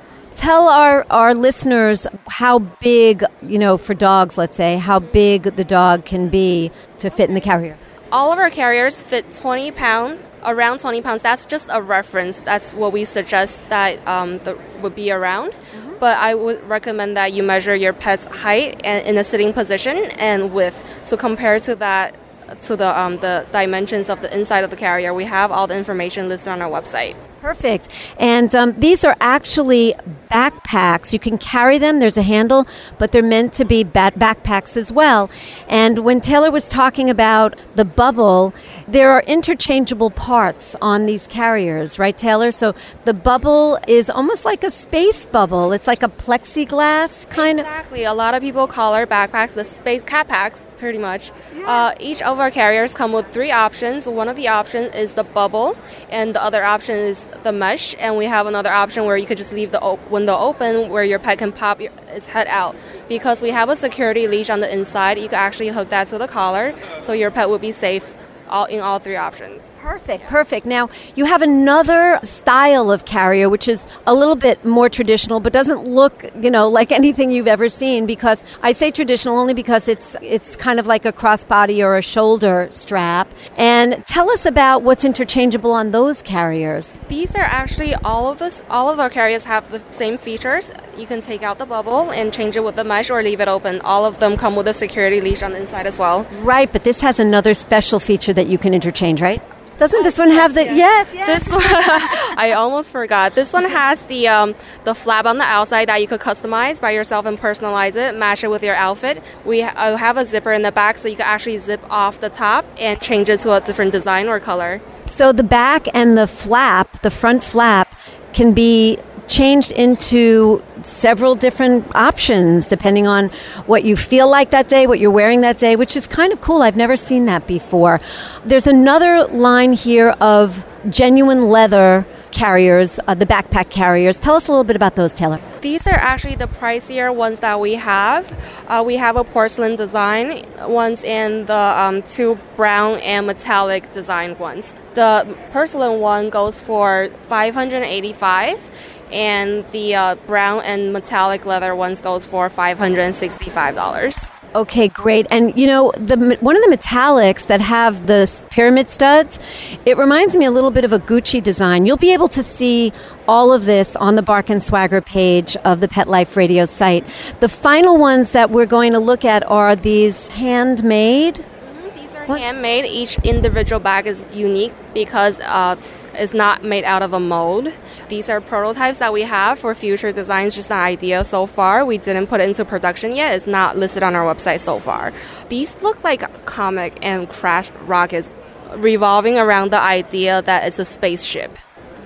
[0.41, 5.65] Tell our, our listeners how big, you know, for dogs, let's say, how big the
[5.65, 7.77] dog can be to fit in the carrier.
[8.11, 11.21] All of our carriers fit 20 pound, around 20 pounds.
[11.21, 12.41] That's just a reference.
[12.41, 15.53] That's what we suggest that um, the, would be around.
[15.53, 15.99] Mm-hmm.
[16.01, 19.99] But I would recommend that you measure your pet's height and in a sitting position
[20.17, 20.83] and width.
[21.05, 22.17] So compare to that
[22.63, 25.13] to the um, the dimensions of the inside of the carrier.
[25.13, 27.15] We have all the information listed on our website.
[27.41, 27.89] Perfect.
[28.19, 29.95] And um, these are actually
[30.31, 31.13] backpacks.
[31.13, 32.67] You can carry them, there's a handle,
[32.99, 35.31] but they're meant to be bat- backpacks as well.
[35.69, 38.53] And when Taylor was talking about the bubble,
[38.87, 42.51] there are interchangeable parts on these carriers, right, Taylor?
[42.51, 42.75] So
[43.05, 47.61] the bubble is almost like a space bubble, it's like a plexiglass kind exactly.
[47.61, 47.67] of.
[47.67, 48.05] Exactly.
[48.05, 51.31] A lot of people call our backpacks the space cat packs, pretty much.
[51.55, 51.67] Yeah.
[51.71, 54.09] Uh, each of our carriers come with three options.
[54.09, 58.17] One of the options is the bubble, and the other option is the mesh, and
[58.17, 61.21] we have another option where you could just leave the op- window open where your
[61.21, 62.75] pet can pop your, his head out.
[63.09, 66.19] Because we have a security leash on the inside, you can actually hook that to
[66.19, 68.15] the collar so your pet will be safe
[68.49, 69.70] all, in all three options.
[69.83, 70.67] Perfect, perfect.
[70.67, 75.55] Now, you have another style of carrier which is a little bit more traditional but
[75.55, 79.89] doesn't look, you know, like anything you've ever seen because I say traditional only because
[79.89, 83.27] it's it's kind of like a crossbody or a shoulder strap.
[83.57, 87.01] And tell us about what's interchangeable on those carriers.
[87.09, 90.71] These are actually all of this all of our carriers have the same features.
[90.99, 93.49] You can take out the bubble and change it with the mesh or leave it
[93.49, 93.81] open.
[93.81, 96.27] All of them come with a security leash on the inside as well.
[96.43, 99.43] Right, but this has another special feature that you can interchange, right?
[99.81, 101.11] Doesn't this one have the yes?
[101.15, 101.45] yes.
[101.45, 103.35] This one, I almost forgot.
[103.35, 106.91] This one has the um, the flap on the outside that you could customize by
[106.91, 109.23] yourself and personalize it, match it with your outfit.
[109.47, 112.21] We ha- uh, have a zipper in the back, so you can actually zip off
[112.21, 114.83] the top and change it to a different design or color.
[115.07, 117.97] So the back and the flap, the front flap,
[118.35, 118.99] can be
[119.31, 123.31] changed into several different options depending on
[123.67, 126.41] what you feel like that day, what you're wearing that day, which is kind of
[126.41, 126.63] cool.
[126.63, 128.01] I've never seen that before.
[128.45, 134.17] There's another line here of genuine leather carriers, uh, the backpack carriers.
[134.17, 135.41] Tell us a little bit about those, Taylor.
[135.61, 138.33] These are actually the pricier ones that we have.
[138.67, 144.39] Uh, we have a porcelain design ones and the um, two brown and metallic design
[144.39, 144.73] ones.
[144.95, 148.71] The porcelain one goes for 585
[149.13, 154.31] and the uh, brown and metallic leather ones goes for $565.
[154.53, 155.29] Okay, great.
[155.31, 159.39] And you know, the one of the metallics that have the pyramid studs,
[159.87, 161.87] it reminds me a little bit of a Gucci design.
[161.87, 162.93] You'll be able to see
[163.29, 167.07] all of this on the Bark and Swagger page of the Pet Life Radio site.
[167.39, 171.37] The final ones that we're going to look at are these handmade.
[171.37, 172.41] Mm-hmm, these are what?
[172.41, 172.87] handmade.
[172.87, 175.77] Each individual bag is unique because uh,
[176.21, 177.73] is not made out of a mold.
[178.09, 181.85] These are prototypes that we have for future designs, just an idea so far.
[181.85, 183.35] We didn't put it into production yet.
[183.35, 185.13] It's not listed on our website so far.
[185.49, 188.31] These look like comic and crashed rockets
[188.77, 191.57] revolving around the idea that it's a spaceship.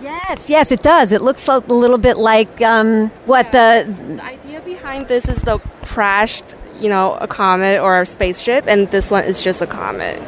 [0.00, 1.12] Yes, yes, it does.
[1.12, 3.84] It looks a little bit like um, what yeah.
[3.84, 3.92] the...
[3.92, 8.90] the idea behind this is the crashed, you know, a comet or a spaceship, and
[8.90, 10.22] this one is just a comet.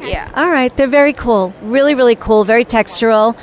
[0.00, 0.10] Okay.
[0.10, 0.30] Yeah.
[0.34, 0.74] All right.
[0.76, 1.54] They're very cool.
[1.62, 2.44] Really, really cool.
[2.44, 3.36] Very textural.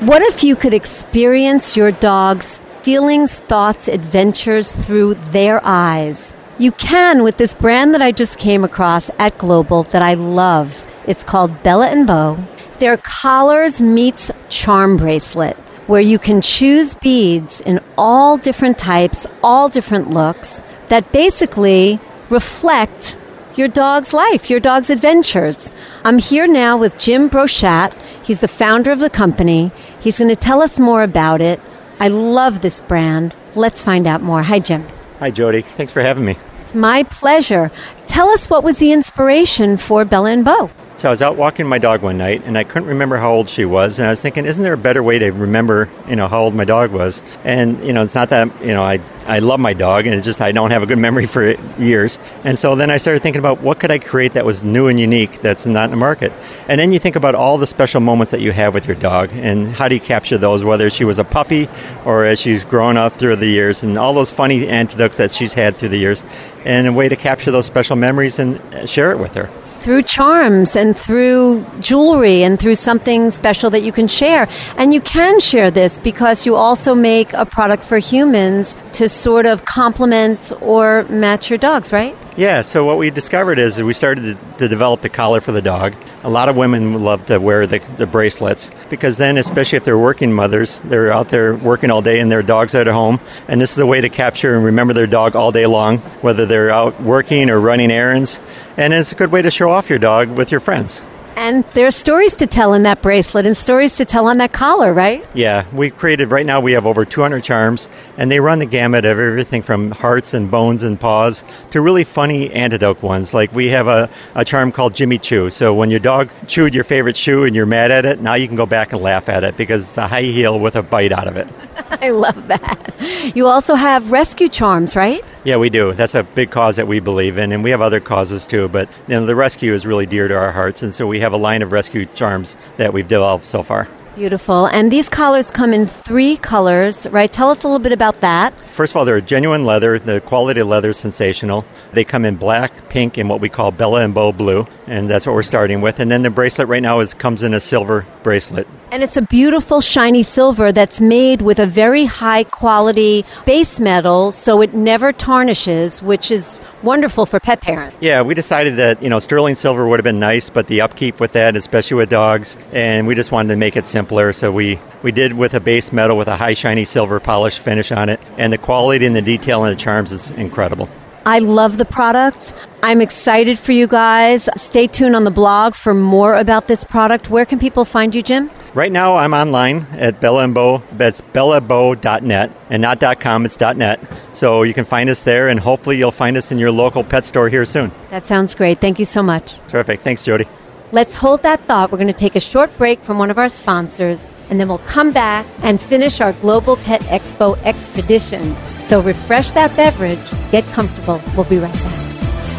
[0.00, 6.32] What if you could experience your dog's feelings, thoughts, adventures through their eyes.
[6.58, 10.84] You can with this brand that I just came across at Global that I love.
[11.06, 12.38] It's called Bella and Bow.
[12.78, 19.68] Their collars meets charm bracelet where you can choose beads in all different types, all
[19.68, 23.16] different looks that basically reflect
[23.56, 25.74] your dog's life, your dog's adventures.
[26.04, 27.92] I'm here now with Jim Brochat.
[28.22, 29.72] He's the founder of the company.
[29.98, 31.60] He's going to tell us more about it
[32.00, 33.34] I love this brand.
[33.54, 34.42] Let's find out more.
[34.42, 34.86] Hi, Jim.
[35.18, 35.60] Hi, Jody.
[35.60, 36.36] Thanks for having me.
[36.62, 37.70] It's my pleasure.
[38.06, 40.70] Tell us what was the inspiration for Bella and Bo?
[41.00, 43.48] So I was out walking my dog one night, and I couldn't remember how old
[43.48, 46.28] she was, and I was thinking, isn't there a better way to remember, you know,
[46.28, 47.22] how old my dog was?
[47.42, 50.26] And you know, it's not that you know I I love my dog, and it's
[50.26, 52.18] just I don't have a good memory for years.
[52.44, 55.00] And so then I started thinking about what could I create that was new and
[55.00, 56.34] unique that's not in the market.
[56.68, 59.30] And then you think about all the special moments that you have with your dog,
[59.32, 61.66] and how do you capture those, whether she was a puppy
[62.04, 65.54] or as she's grown up through the years, and all those funny anecdotes that she's
[65.54, 66.22] had through the years,
[66.66, 69.48] and a way to capture those special memories and share it with her
[69.80, 74.48] through charms and through jewelry and through something special that you can share.
[74.76, 79.46] And you can share this because you also make a product for humans to sort
[79.46, 82.16] of complement or match your dogs, right?
[82.36, 85.60] Yeah, so what we discovered is we started to, to, develop the collar for the
[85.60, 85.94] dog.
[86.22, 89.98] A lot of women love to wear the, the, bracelets because then, especially if they're
[89.98, 93.20] working mothers, they're out there working all day and their dog's at home.
[93.48, 96.46] And this is a way to capture and remember their dog all day long, whether
[96.46, 98.40] they're out working or running errands.
[98.80, 101.02] And it's a good way to show off your dog with your friends.
[101.40, 104.92] And there's stories to tell in that bracelet and stories to tell on that collar,
[104.92, 105.26] right?
[105.32, 109.06] Yeah, we created, right now we have over 200 charms, and they run the gamut
[109.06, 113.32] of everything from hearts and bones and paws to really funny antidote ones.
[113.32, 115.48] Like we have a, a charm called Jimmy Chew.
[115.48, 118.46] So when your dog chewed your favorite shoe and you're mad at it, now you
[118.46, 121.10] can go back and laugh at it because it's a high heel with a bite
[121.10, 121.48] out of it.
[121.90, 122.92] I love that.
[123.34, 125.24] You also have rescue charms, right?
[125.42, 125.94] Yeah, we do.
[125.94, 128.68] That's a big cause that we believe in, and we have other causes too.
[128.68, 131.29] But you know, the rescue is really dear to our hearts, and so we have
[131.32, 133.88] a line of rescue charms that we've developed so far.
[134.16, 134.66] Beautiful.
[134.66, 137.32] And these collars come in three colors, right?
[137.32, 138.52] Tell us a little bit about that.
[138.72, 139.98] First of all, they're genuine leather.
[139.98, 141.64] The quality of leather is sensational.
[141.92, 145.26] They come in black, pink, and what we call Bella and Bow blue, and that's
[145.26, 146.00] what we're starting with.
[146.00, 148.66] And then the bracelet right now is comes in a silver bracelet.
[148.92, 154.32] And it's a beautiful shiny silver that's made with a very high quality base metal
[154.32, 157.96] so it never tarnishes, which is wonderful for pet parents.
[158.00, 161.20] Yeah, we decided that, you know, sterling silver would have been nice, but the upkeep
[161.20, 164.32] with that, especially with dogs, and we just wanted to make it simpler.
[164.32, 167.92] So we, we did with a base metal with a high shiny silver polish finish
[167.92, 168.18] on it.
[168.38, 170.88] And the quality and the detail and the charms is incredible.
[171.24, 172.54] I love the product.
[172.82, 174.48] I'm excited for you guys.
[174.56, 177.28] Stay tuned on the blog for more about this product.
[177.28, 178.50] Where can people find you, Jim?
[178.72, 180.82] Right now, I'm online at Bella and Bow.
[180.92, 183.44] That's bellabow.net and not .com.
[183.44, 184.00] It's .net.
[184.32, 187.26] So you can find us there, and hopefully you'll find us in your local pet
[187.26, 187.92] store here soon.
[188.08, 188.80] That sounds great.
[188.80, 189.56] Thank you so much.
[189.68, 190.00] Terrific.
[190.00, 190.46] Thanks, Jody.
[190.90, 191.92] Let's hold that thought.
[191.92, 194.78] We're going to take a short break from one of our sponsors, and then we'll
[194.78, 198.56] come back and finish our Global Pet Expo expedition.
[198.88, 200.18] So refresh that beverage,
[200.50, 201.20] get comfortable.
[201.36, 201.99] We'll be right back.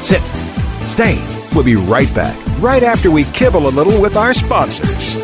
[0.01, 0.21] Sit.
[0.87, 1.17] Stay.
[1.53, 5.17] We'll be right back, right after we kibble a little with our sponsors.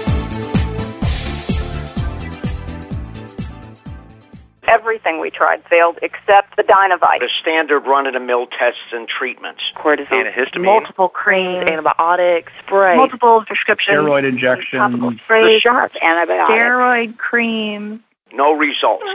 [4.67, 7.19] Everything we tried failed except the Dinovite.
[7.19, 9.61] The standard run-of-the-mill tests and treatments.
[9.75, 10.09] Cortisone.
[10.09, 10.65] Antihistamine.
[10.65, 12.95] Multiple creams, antibiotics, spray.
[12.97, 13.97] Multiple prescriptions.
[13.97, 15.19] Steroid injections.
[15.23, 16.53] Spray shots, antibiotics.
[16.53, 18.03] Steroid cream.
[18.33, 19.05] No results.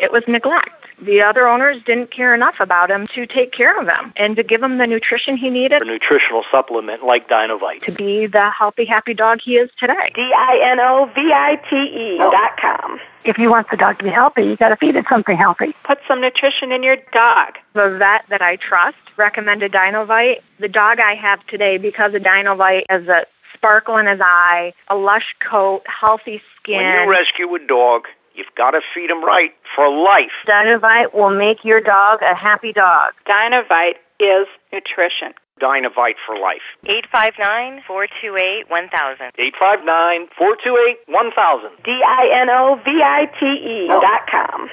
[0.00, 0.79] It was neglect.
[1.02, 4.42] The other owners didn't care enough about him to take care of him and to
[4.42, 5.82] give him the nutrition he needed.
[5.82, 7.84] A nutritional supplement like Dinovite.
[7.84, 10.10] To be the healthy, happy dog he is today.
[10.14, 12.30] D-I-N-O-V-I-T-E oh.
[12.30, 13.00] dot com.
[13.24, 15.74] If you want the dog to be healthy, you got to feed it something healthy.
[15.84, 17.58] Put some nutrition in your dog.
[17.74, 20.40] The vet that I trust recommended Dinovite.
[20.58, 24.96] The dog I have today, because of Dinovite, has a sparkle in his eye, a
[24.96, 26.76] lush coat, healthy skin.
[26.76, 28.06] When you rescue a dog,
[28.40, 30.32] You've got to feed them right for life.
[30.48, 33.12] Dinovite will make your dog a happy dog.
[33.28, 35.34] Dinovite is nutrition.
[35.60, 36.62] Dinovite for life.
[36.88, 39.32] 859-428-1000.
[39.36, 41.84] 859-428-1000.
[41.84, 44.70] D-I-N-O-V-I-T-E dot com.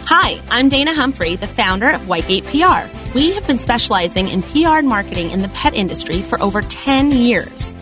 [0.00, 2.88] Hi, I'm Dana Humphrey, the founder of Whitegate PR.
[3.16, 7.12] We have been specializing in PR and marketing in the pet industry for over 10
[7.12, 7.75] years.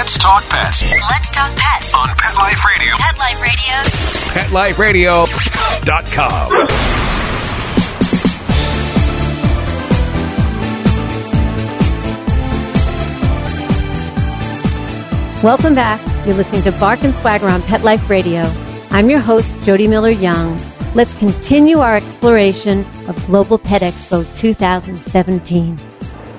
[0.00, 2.96] Let's talk pets Let's talk pets on Pet Life Radio.
[2.96, 3.18] Pet
[4.50, 5.26] Life Radio.
[5.84, 6.52] PetLifeRadio.com.
[15.44, 16.00] Welcome back.
[16.26, 18.50] You're listening to Bark and Swagger on Pet Life Radio.
[18.90, 20.58] I'm your host, Jody Miller Young.
[20.94, 25.89] Let's continue our exploration of Global Pet Expo 2017.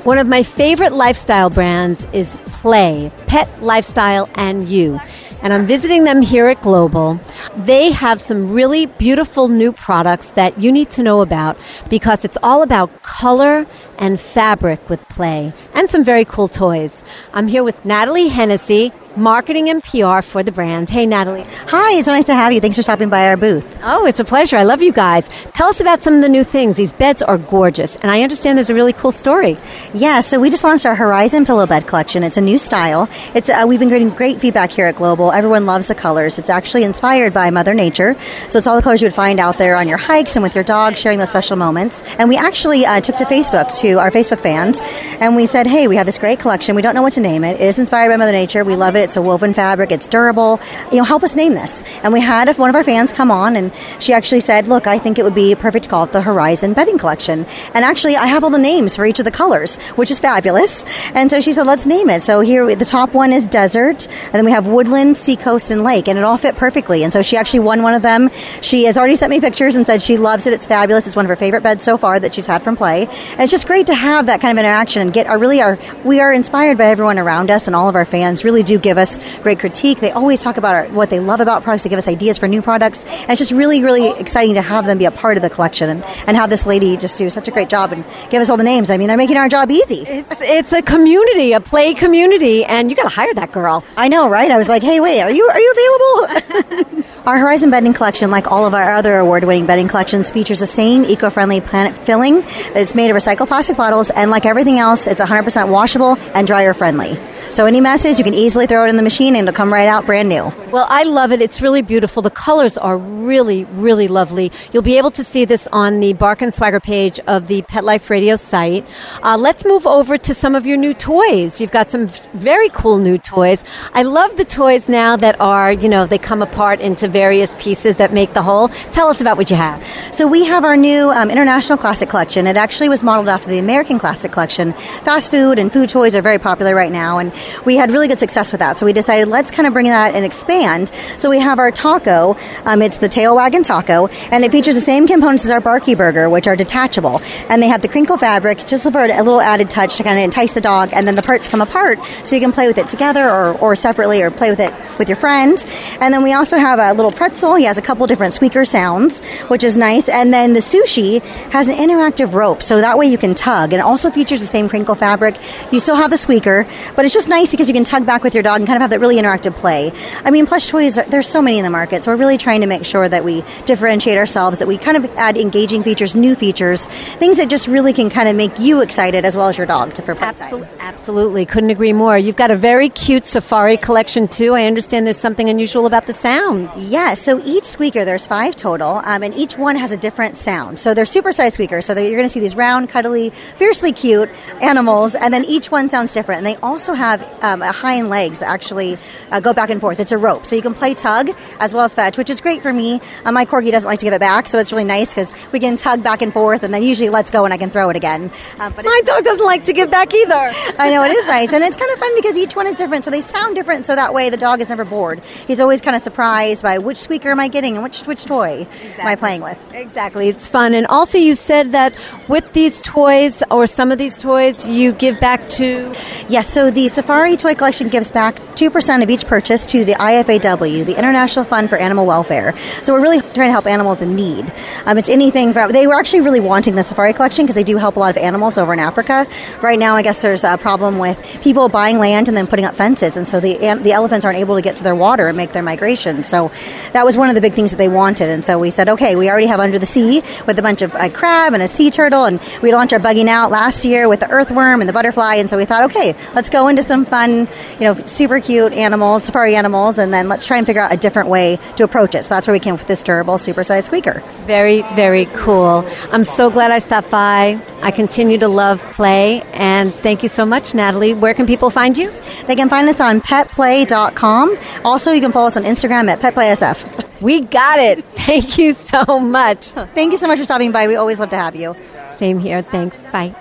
[0.04, 5.00] One of my favorite lifestyle brands is Play, Pet Lifestyle and You.
[5.44, 7.20] And I'm visiting them here at Global.
[7.56, 11.56] They have some really beautiful new products that you need to know about
[11.88, 13.68] because it's all about color
[14.00, 17.04] and fabric with Play and some very cool toys.
[17.34, 20.90] I'm here with Natalie Hennessy, marketing and PR for the brand.
[20.90, 21.44] Hey, Natalie.
[21.68, 22.60] Hi, it's so nice to have you.
[22.60, 23.80] Thanks for stopping by our booth.
[23.84, 24.58] Oh, it's a pleasure.
[24.58, 25.28] I love you guys.
[25.54, 26.78] Tell us about some of the new things.
[26.78, 29.58] These beds are gorgeous, and I understand there's a really cool story.
[29.94, 32.24] Yeah, so we just launched our Horizon Pillow Bed collection.
[32.24, 33.10] It's a new style.
[33.36, 35.32] It's uh, we've been getting great feedback here at Global.
[35.32, 36.40] Everyone loves the colors.
[36.40, 38.16] It's actually inspired by Mother Nature,
[38.50, 40.56] so it's all the colors you would find out there on your hikes and with
[40.56, 42.02] your dog, sharing those special moments.
[42.18, 44.80] And we actually uh, took to Facebook to our Facebook fans,
[45.20, 46.76] and we said, "Hey, we have this great collection.
[46.76, 47.60] We don't know what to name it.
[47.60, 48.64] It is inspired by Mother Nature.
[48.64, 49.02] We love it.
[49.02, 49.92] It's a woven fabric.
[49.92, 50.60] It's durable.
[50.92, 53.56] You know, help us name this." And we had one of our fans come on,
[53.56, 56.22] and she actually said, "Look, I think it would be perfect to call it the
[56.22, 59.78] Horizon Bedding Collection." And actually, I have all the names for each of the colors,
[59.96, 60.86] which is fabulous.
[61.14, 64.34] And so she said, "Let's name it." So here, the top one is desert, and
[64.34, 67.04] then we have woodland, seacoast, and lake, and it all fit perfectly.
[67.04, 68.30] And so she actually won one of them.
[68.62, 70.54] She has already sent me pictures and said she loves it.
[70.54, 71.08] It's fabulous.
[71.08, 73.52] It's one of her favorite beds so far that she's had from Play, and it's
[73.52, 76.32] just great to have that kind of interaction and get a really our we are
[76.32, 79.60] inspired by everyone around us, and all of our fans really do give us great
[79.60, 80.00] critique.
[80.00, 81.84] They always talk about our, what they love about products.
[81.84, 84.86] They give us ideas for new products, and it's just really really exciting to have
[84.86, 87.48] them be a part of the collection and, and have this lady just do such
[87.48, 88.90] a great job and give us all the names.
[88.90, 90.04] I mean, they're making our job easy.
[90.04, 93.84] It's it's a community, a play community, and you got to hire that girl.
[93.98, 94.52] I know, right?
[94.52, 97.04] I was like, hey, wait, are you are you available?
[97.26, 101.06] our Horizon bedding collection, like all of our other award-winning bedding collections, features the same
[101.06, 102.40] eco-friendly planet filling
[102.74, 106.74] that's made of recycled plastic bottles, and like everything else, it's 100% washable and dryer
[106.74, 107.20] friendly.
[107.52, 109.88] So any message, you can easily throw it in the machine and it'll come right
[109.88, 110.54] out brand new.
[110.72, 111.42] Well, I love it.
[111.42, 112.22] It's really beautiful.
[112.22, 114.54] The colors are really, really lovely.
[114.72, 117.84] You'll be able to see this on the Bark and Swagger page of the Pet
[117.84, 118.86] Life Radio site.
[119.22, 121.60] Uh, let's move over to some of your new toys.
[121.60, 123.66] You've got some very cool new toys.
[123.94, 127.98] I love the toys now that are, you know, they come apart into various pieces
[127.98, 128.70] that make the whole.
[128.94, 129.86] Tell us about what you have.
[130.16, 132.48] So we have our new um, International Classic Collection.
[132.48, 134.72] It actually was modeled after the American Classic Collection.
[135.04, 137.34] Fast food and food toys are very popular right now, and
[137.66, 138.78] we had really good success with that.
[138.78, 140.92] So we decided let's kind of bring that and expand.
[141.18, 142.38] So we have our taco.
[142.66, 145.96] Um, it's the tail wagon taco, and it features the same components as our Barky
[145.96, 149.70] Burger, which are detachable, and they have the crinkle fabric just for a little added
[149.70, 150.90] touch to kind of entice the dog.
[150.94, 153.76] And then the parts come apart, so you can play with it together or, or
[153.76, 155.64] separately, or play with it with your friend.
[156.00, 157.56] And then we also have a little pretzel.
[157.56, 160.10] He has a couple different squeaker sounds, which is nice.
[160.10, 161.22] And then the sushi
[161.52, 163.74] has an interactive rope, so that way you can tug.
[163.74, 165.36] And it also features the same crinkle fabric.
[165.72, 168.36] You still have the squeaker, but it's just nice because you can tug back with
[168.36, 169.92] your dog and kind of have that really interactive play.
[170.24, 172.68] I mean, plush toys, there's so many in the market, so we're really trying to
[172.68, 176.86] make sure that we differentiate ourselves, that we kind of add engaging features, new features,
[177.18, 179.96] things that just really can kind of make you excited as well as your dog
[179.96, 180.68] to for playtime.
[180.80, 182.16] Absolutely, couldn't agree more.
[182.20, 184.54] You've got a very cute safari collection too.
[184.54, 186.70] I understand there's something unusual about the sound.
[186.78, 190.78] Yeah, so each squeaker, there's five total, um, and each one has a different sound.
[190.80, 194.30] So they're super supersized squeakers, so you're going to see these round, cuddly, fiercely cute
[194.62, 196.40] animals, and then each one sounds different.
[196.40, 198.98] And they also have um, a hind legs that actually
[199.32, 200.00] uh, go back and forth.
[200.00, 202.62] It's a rope, so you can play tug as well as fetch, which is great
[202.62, 203.02] for me.
[203.26, 205.60] Uh, my corgi doesn't like to give it back, so it's really nice because we
[205.60, 207.96] can tug back and forth, and then usually let's go and I can throw it
[207.96, 208.32] again.
[208.60, 210.52] Uh, but my dog doesn't like to give back either.
[210.78, 213.06] I know it is nice, and it's kind of fun because each one is different,
[213.06, 213.86] so they sound different.
[213.86, 215.20] So that way the dog is never bored.
[215.48, 218.68] He's always kind of surprised by which squeaker am I getting and which which toy
[218.98, 219.58] am I playing with.
[219.74, 220.74] Exactly, it's fun.
[220.74, 221.94] And also, you said that
[222.28, 225.94] with these toys or some of these toys, you give back to.
[226.30, 230.86] Yes, so the Safari Toy Collection gives back 2% of each purchase to the IFAW,
[230.86, 232.54] the International Fund for Animal Welfare.
[232.84, 234.54] So we're really trying to help animals in need.
[234.86, 237.78] Um, it's anything from, they were actually really wanting the Safari Collection because they do
[237.78, 239.26] help a lot of animals over in Africa.
[239.64, 242.76] Right now, I guess there's a problem with people buying land and then putting up
[242.76, 245.54] fences, and so the, the elephants aren't able to get to their water and make
[245.54, 246.24] their migration.
[246.24, 246.52] So
[246.94, 248.30] that was one of the big things that they wanted.
[248.30, 250.94] And so we said, okay, we already have Under the Sea with a bunch of
[250.94, 254.20] a crab and a sea turtle, and we launched our Bugging Out last year with
[254.20, 255.38] the earthworm and the butterfly.
[255.38, 257.48] And so we thought, okay, let's go into some fun,
[257.80, 260.98] you know, super cute animals, safari animals, and then let's try and figure out a
[260.98, 262.24] different way to approach it.
[262.26, 264.22] So that's where we came up with this durable, supersized squeaker.
[264.46, 265.88] Very, very cool.
[266.12, 267.62] I'm so glad I stopped by.
[267.82, 271.14] I continue to love play, and thank you so much, Natalie.
[271.14, 272.12] Where can people find you?
[272.48, 274.58] They can find us on petplay.com.
[274.84, 277.08] Also, you can follow us on Instagram at petplaysf.
[277.22, 278.04] We got it.
[278.16, 279.68] Thank you so much.
[279.68, 280.88] Thank you so much for stopping by.
[280.88, 281.76] We always love to have you.
[282.18, 282.64] Same here.
[282.64, 282.98] Thanks.
[283.12, 283.36] Bye.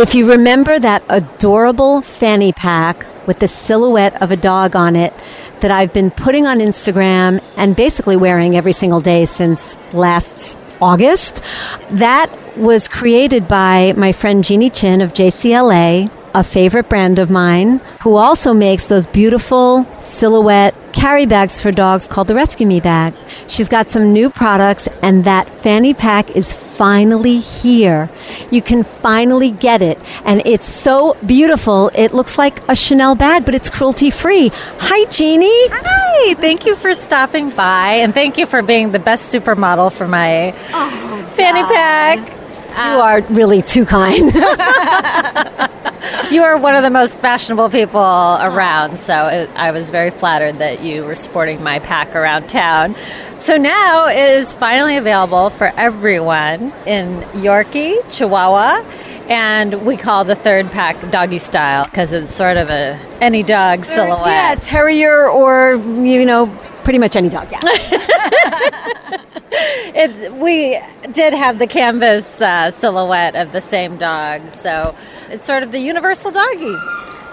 [0.00, 5.12] If you remember that adorable fanny pack with the silhouette of a dog on it
[5.60, 11.42] that I've been putting on Instagram and basically wearing every single day since last August.
[11.90, 17.80] That was created by my friend Jeannie Chin of JCLA, a favorite brand of mine,
[18.02, 23.14] who also makes those beautiful silhouette carry bags for dogs called the Rescue Me bag.
[23.46, 28.10] She's got some new products, and that fanny pack is finally here.
[28.50, 31.90] You can finally get it, and it's so beautiful.
[31.94, 34.50] It looks like a Chanel bag, but it's cruelty free.
[34.78, 35.68] Hi, Jeannie.
[35.68, 40.08] Hi, thank you for stopping by, and thank you for being the best supermodel for
[40.08, 42.39] my oh, fanny pack.
[42.70, 44.32] You uh, are really too kind.
[46.30, 50.58] You are one of the most fashionable people around, so it, I was very flattered
[50.58, 52.94] that you were sporting my pack around town.
[53.40, 58.84] So now it is finally available for everyone in Yorkie, Chihuahua,
[59.28, 63.84] and we call the third pack doggy style because it's sort of a any dog
[63.84, 64.26] silhouette.
[64.26, 66.46] Yeah, terrier or, you know,
[66.84, 67.48] pretty much any dog.
[67.50, 69.16] Yeah.
[69.94, 70.80] it, we
[71.10, 74.94] did have the canvas uh, silhouette of the same dog, so
[75.28, 76.76] it's sort of the universal doggy.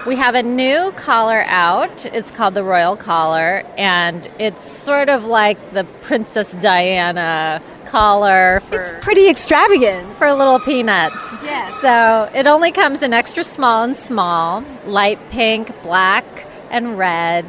[0.07, 2.05] We have a new collar out.
[2.07, 8.61] It's called the Royal Collar, and it's sort of like the Princess Diana collar.
[8.69, 11.37] For, it's pretty extravagant for little peanuts.
[11.43, 11.81] Yes.
[11.81, 16.25] So it only comes in extra small and small, light pink, black,
[16.71, 17.45] and red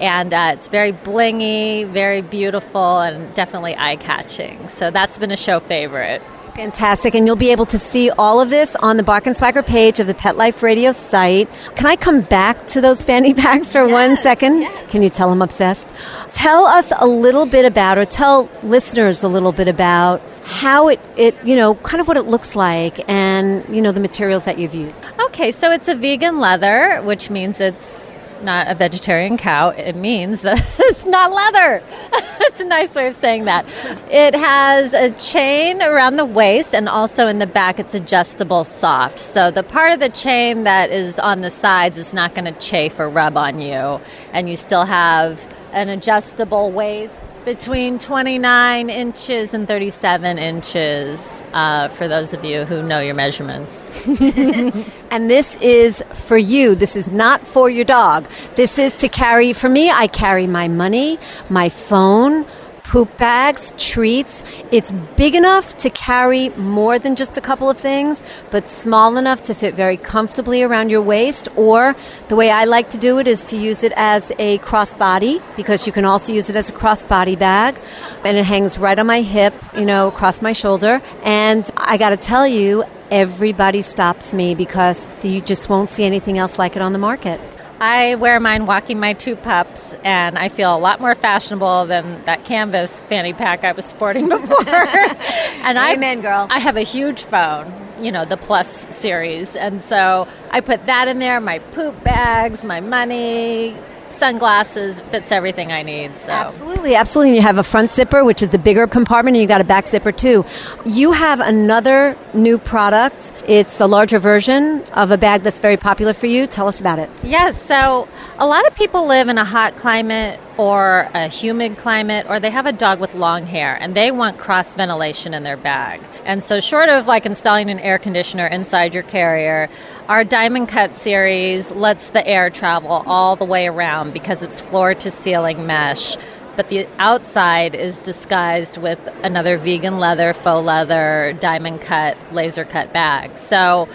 [0.00, 4.68] and uh, it's very blingy, very beautiful, and definitely eye catching.
[4.68, 6.22] So that's been a show favorite.
[6.54, 7.14] Fantastic.
[7.14, 10.00] And you'll be able to see all of this on the Bark and Swagger page
[10.00, 11.48] of the Pet Life Radio site.
[11.76, 14.62] Can I come back to those fanny packs for yes, one second?
[14.62, 14.90] Yes.
[14.90, 15.88] Can you tell I'm obsessed?
[16.34, 21.00] Tell us a little bit about, or tell listeners a little bit about how it,
[21.16, 24.58] it, you know, kind of what it looks like and, you know, the materials that
[24.58, 25.02] you've used.
[25.20, 28.11] Okay, so it's a vegan leather, which means it's
[28.42, 31.82] not a vegetarian cow, it means that it's not leather.
[32.42, 33.66] it's a nice way of saying that.
[34.10, 39.20] It has a chain around the waist and also in the back it's adjustable soft.
[39.20, 42.60] So the part of the chain that is on the sides is not going to
[42.60, 44.00] chafe or rub on you.
[44.32, 47.14] And you still have an adjustable waist
[47.44, 53.84] between 29 inches and 37 inches uh, for those of you who know your measurements.
[55.10, 56.74] and this is for you.
[56.74, 58.28] This is not for your dog.
[58.54, 61.18] This is to carry, for me, I carry my money,
[61.50, 62.46] my phone,
[62.92, 64.42] poop bags, treats.
[64.70, 69.40] It's big enough to carry more than just a couple of things, but small enough
[69.44, 71.48] to fit very comfortably around your waist.
[71.56, 71.96] Or
[72.28, 75.86] the way I like to do it is to use it as a crossbody because
[75.86, 77.78] you can also use it as a crossbody bag.
[78.24, 81.00] And it hangs right on my hip, you know, across my shoulder.
[81.22, 86.36] And I got to tell you, everybody stops me because you just won't see anything
[86.36, 87.40] else like it on the market.
[87.82, 92.24] I wear mine walking my two pups, and I feel a lot more fashionable than
[92.26, 94.68] that canvas fanny pack I was sporting before.
[94.68, 96.46] and Amen, I, girl.
[96.48, 101.08] I have a huge phone, you know, the Plus series, and so I put that
[101.08, 101.40] in there.
[101.40, 103.76] My poop bags, my money,
[104.22, 106.16] sunglasses fits everything I need.
[106.18, 107.34] So absolutely, absolutely.
[107.34, 109.88] You have a front zipper, which is the bigger compartment, and you got a back
[109.88, 110.44] zipper too.
[110.84, 113.32] You have another new product.
[113.48, 116.46] It's a larger version of a bag that's very popular for you.
[116.46, 117.10] Tell us about it.
[117.24, 117.60] Yes.
[117.62, 118.06] So
[118.38, 122.50] a lot of people live in a hot climate or a humid climate, or they
[122.50, 126.00] have a dog with long hair and they want cross ventilation in their bag.
[126.24, 129.68] And so, short of like installing an air conditioner inside your carrier,
[130.08, 134.94] our Diamond Cut series lets the air travel all the way around because it's floor
[134.94, 136.16] to ceiling mesh.
[136.54, 142.92] But the outside is disguised with another vegan leather, faux leather, diamond cut, laser cut
[142.92, 143.38] bag.
[143.38, 143.88] So,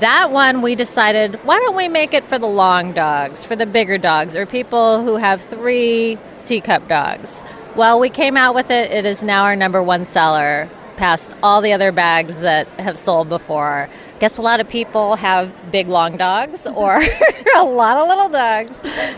[0.00, 3.66] that one we decided why don't we make it for the long dogs, for the
[3.66, 7.30] bigger dogs, or people who have three teacup dogs.
[7.76, 8.90] Well, we came out with it.
[8.90, 13.28] It is now our number one seller, past all the other bags that have sold
[13.28, 13.88] before.
[14.20, 17.02] Guess a lot of people have big long dogs or
[17.56, 18.76] a lot of little dogs.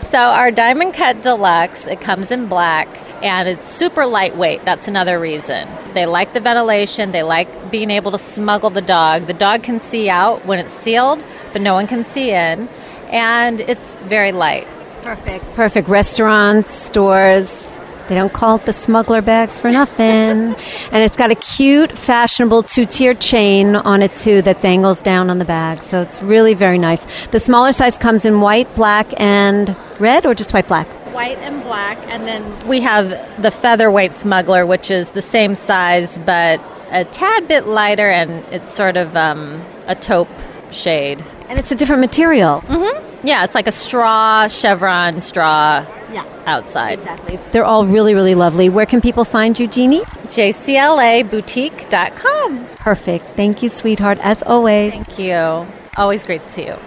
[0.09, 2.87] So our Diamond Cut Deluxe, it comes in black
[3.21, 4.65] and it's super lightweight.
[4.65, 5.67] That's another reason.
[5.93, 9.27] They like the ventilation, they like being able to smuggle the dog.
[9.27, 12.67] The dog can see out when it's sealed, but no one can see in,
[13.09, 14.67] and it's very light.
[15.01, 15.45] Perfect.
[15.53, 15.87] Perfect.
[15.87, 17.75] Restaurants, stores,
[18.07, 20.05] they don't call it the smuggler bags for nothing.
[20.05, 20.55] and
[20.93, 25.39] it's got a cute, fashionable two tier chain on it too that dangles down on
[25.39, 25.81] the bag.
[25.81, 27.27] So it's really very nice.
[27.27, 30.87] The smaller size comes in white, black, and red, or just white, black?
[31.15, 31.97] White and black.
[32.09, 33.09] And then we have
[33.41, 36.59] the featherweight smuggler, which is the same size but
[36.91, 40.27] a tad bit lighter and it's sort of um, a taupe
[40.71, 41.23] shade.
[41.49, 42.61] And it's a different material.
[42.61, 43.27] Mm-hmm.
[43.27, 46.23] Yeah, it's like a straw, chevron straw yeah.
[46.45, 46.99] outside.
[46.99, 47.39] Exactly.
[47.51, 48.69] They're all really, really lovely.
[48.69, 50.01] Where can people find you, Jeannie?
[50.01, 52.67] JCLAboutique.com.
[52.75, 53.35] Perfect.
[53.35, 54.91] Thank you, sweetheart, as always.
[54.91, 55.65] Thank you.
[55.97, 56.77] Always great to see you.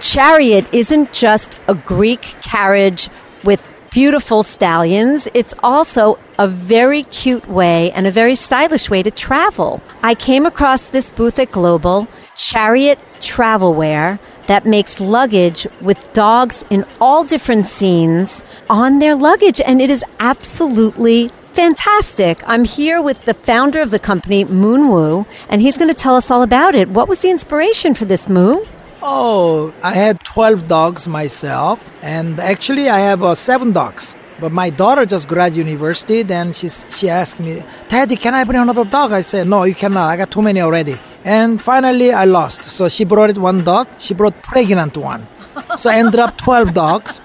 [0.00, 3.08] Chariot isn't just a Greek carriage
[3.44, 5.28] with beautiful stallions.
[5.34, 9.80] It's also a very cute way and a very stylish way to travel.
[10.02, 16.84] I came across this booth at Global, Chariot Travelwear, that makes luggage with dogs in
[17.00, 22.38] all different scenes on their luggage, and it is absolutely fantastic.
[22.46, 26.14] I'm here with the founder of the company, Moon Woo, and he's going to tell
[26.14, 26.88] us all about it.
[26.88, 28.64] What was the inspiration for this, Moon?
[29.08, 34.16] Oh, I had 12 dogs myself, and actually, I have uh, seven dogs.
[34.40, 36.24] But my daughter just graduated university.
[36.24, 39.12] Then she's, she asked me, Daddy, can I bring another dog?
[39.12, 40.08] I said, No, you cannot.
[40.10, 40.96] I got too many already.
[41.24, 42.64] And finally, I lost.
[42.64, 43.86] So she brought one dog.
[44.00, 45.28] She brought pregnant one.
[45.76, 47.20] So I ended up 12 dogs.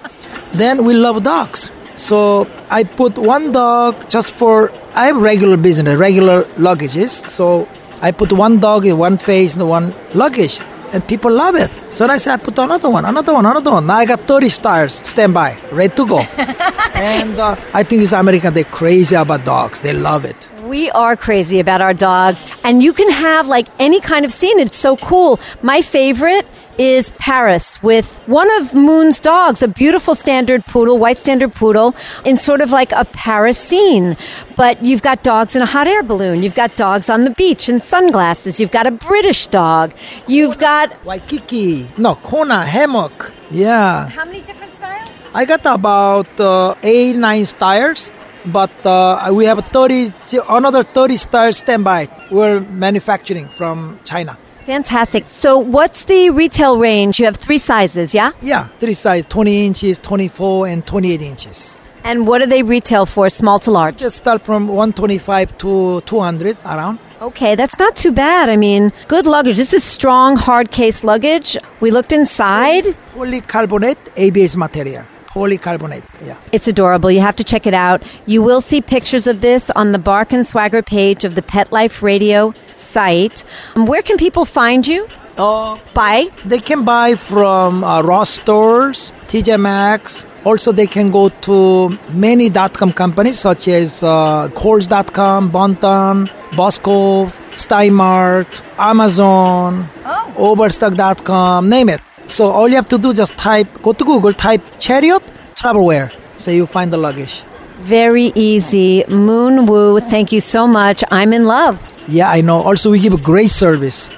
[0.54, 1.72] Then we love dogs.
[1.96, 7.28] So I put one dog just for I have regular business, regular luggages.
[7.28, 7.68] So
[8.00, 10.60] I put one dog in one face and one luggage,
[10.92, 11.70] and people love it.
[11.90, 13.86] So I said I put another one, another one, another one.
[13.86, 16.18] Now I got 30 stars standby, ready to go.
[16.94, 19.80] and uh, I think these Americans they're crazy about dogs.
[19.80, 20.48] They love it.
[20.64, 24.58] We are crazy about our dogs, and you can have like any kind of scene.
[24.60, 25.40] It's so cool.
[25.62, 26.46] My favorite
[26.78, 31.94] is Paris with one of Moon's dogs, a beautiful standard poodle, white standard poodle,
[32.24, 34.16] in sort of like a Paris scene.
[34.56, 36.42] But you've got dogs in a hot air balloon.
[36.42, 38.58] You've got dogs on the beach in sunglasses.
[38.60, 39.92] You've got a British dog.
[40.26, 41.88] You've got Waikiki.
[41.98, 43.32] No, Kona, hammock.
[43.50, 44.08] Yeah.
[44.08, 45.10] How many different styles?
[45.34, 48.10] I got about uh, eight, nine styles.
[48.44, 50.12] But uh, we have 30,
[50.48, 52.08] another 30 styles standby.
[52.30, 54.36] We're manufacturing from China.
[54.64, 55.26] Fantastic.
[55.26, 57.18] So, what's the retail range?
[57.18, 58.32] You have three sizes, yeah?
[58.40, 61.76] Yeah, three sizes 20 inches, 24, and 28 inches.
[62.04, 63.96] And what do they retail for, small to large?
[63.96, 66.98] Just start from 125 to 200 around.
[67.20, 68.48] Okay, that's not too bad.
[68.48, 69.56] I mean, good luggage.
[69.56, 71.56] This is strong, hard case luggage.
[71.80, 72.84] We looked inside.
[73.14, 75.04] Polycarbonate ABS material.
[75.28, 76.36] Polycarbonate, yeah.
[76.50, 77.10] It's adorable.
[77.10, 78.02] You have to check it out.
[78.26, 81.70] You will see pictures of this on the Bark and Swagger page of the Pet
[81.72, 82.52] Life Radio
[82.92, 83.44] site.
[83.74, 85.06] Um, where can people find you?
[85.36, 86.28] Uh, buy?
[86.44, 90.24] They can buy from uh, Ross stores, TJ Maxx.
[90.44, 98.50] Also, they can go to many dot-com companies such as uh, Kohls.com, Bonton, Bosco, Steinmart,
[98.76, 100.34] Amazon, oh.
[100.50, 102.00] Overstock.com, name it.
[102.26, 105.22] So all you have to do just type, go to Google, type Chariot
[105.54, 107.44] Travelwear, so you find the luggage.
[107.80, 109.04] Very easy.
[109.08, 111.02] Moon Woo, thank you so much.
[111.10, 111.76] I'm in love.
[112.08, 112.62] Yeah, I know.
[112.62, 114.10] Also, we give a great service.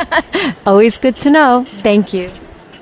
[0.66, 1.64] Always good to know.
[1.66, 2.30] Thank you.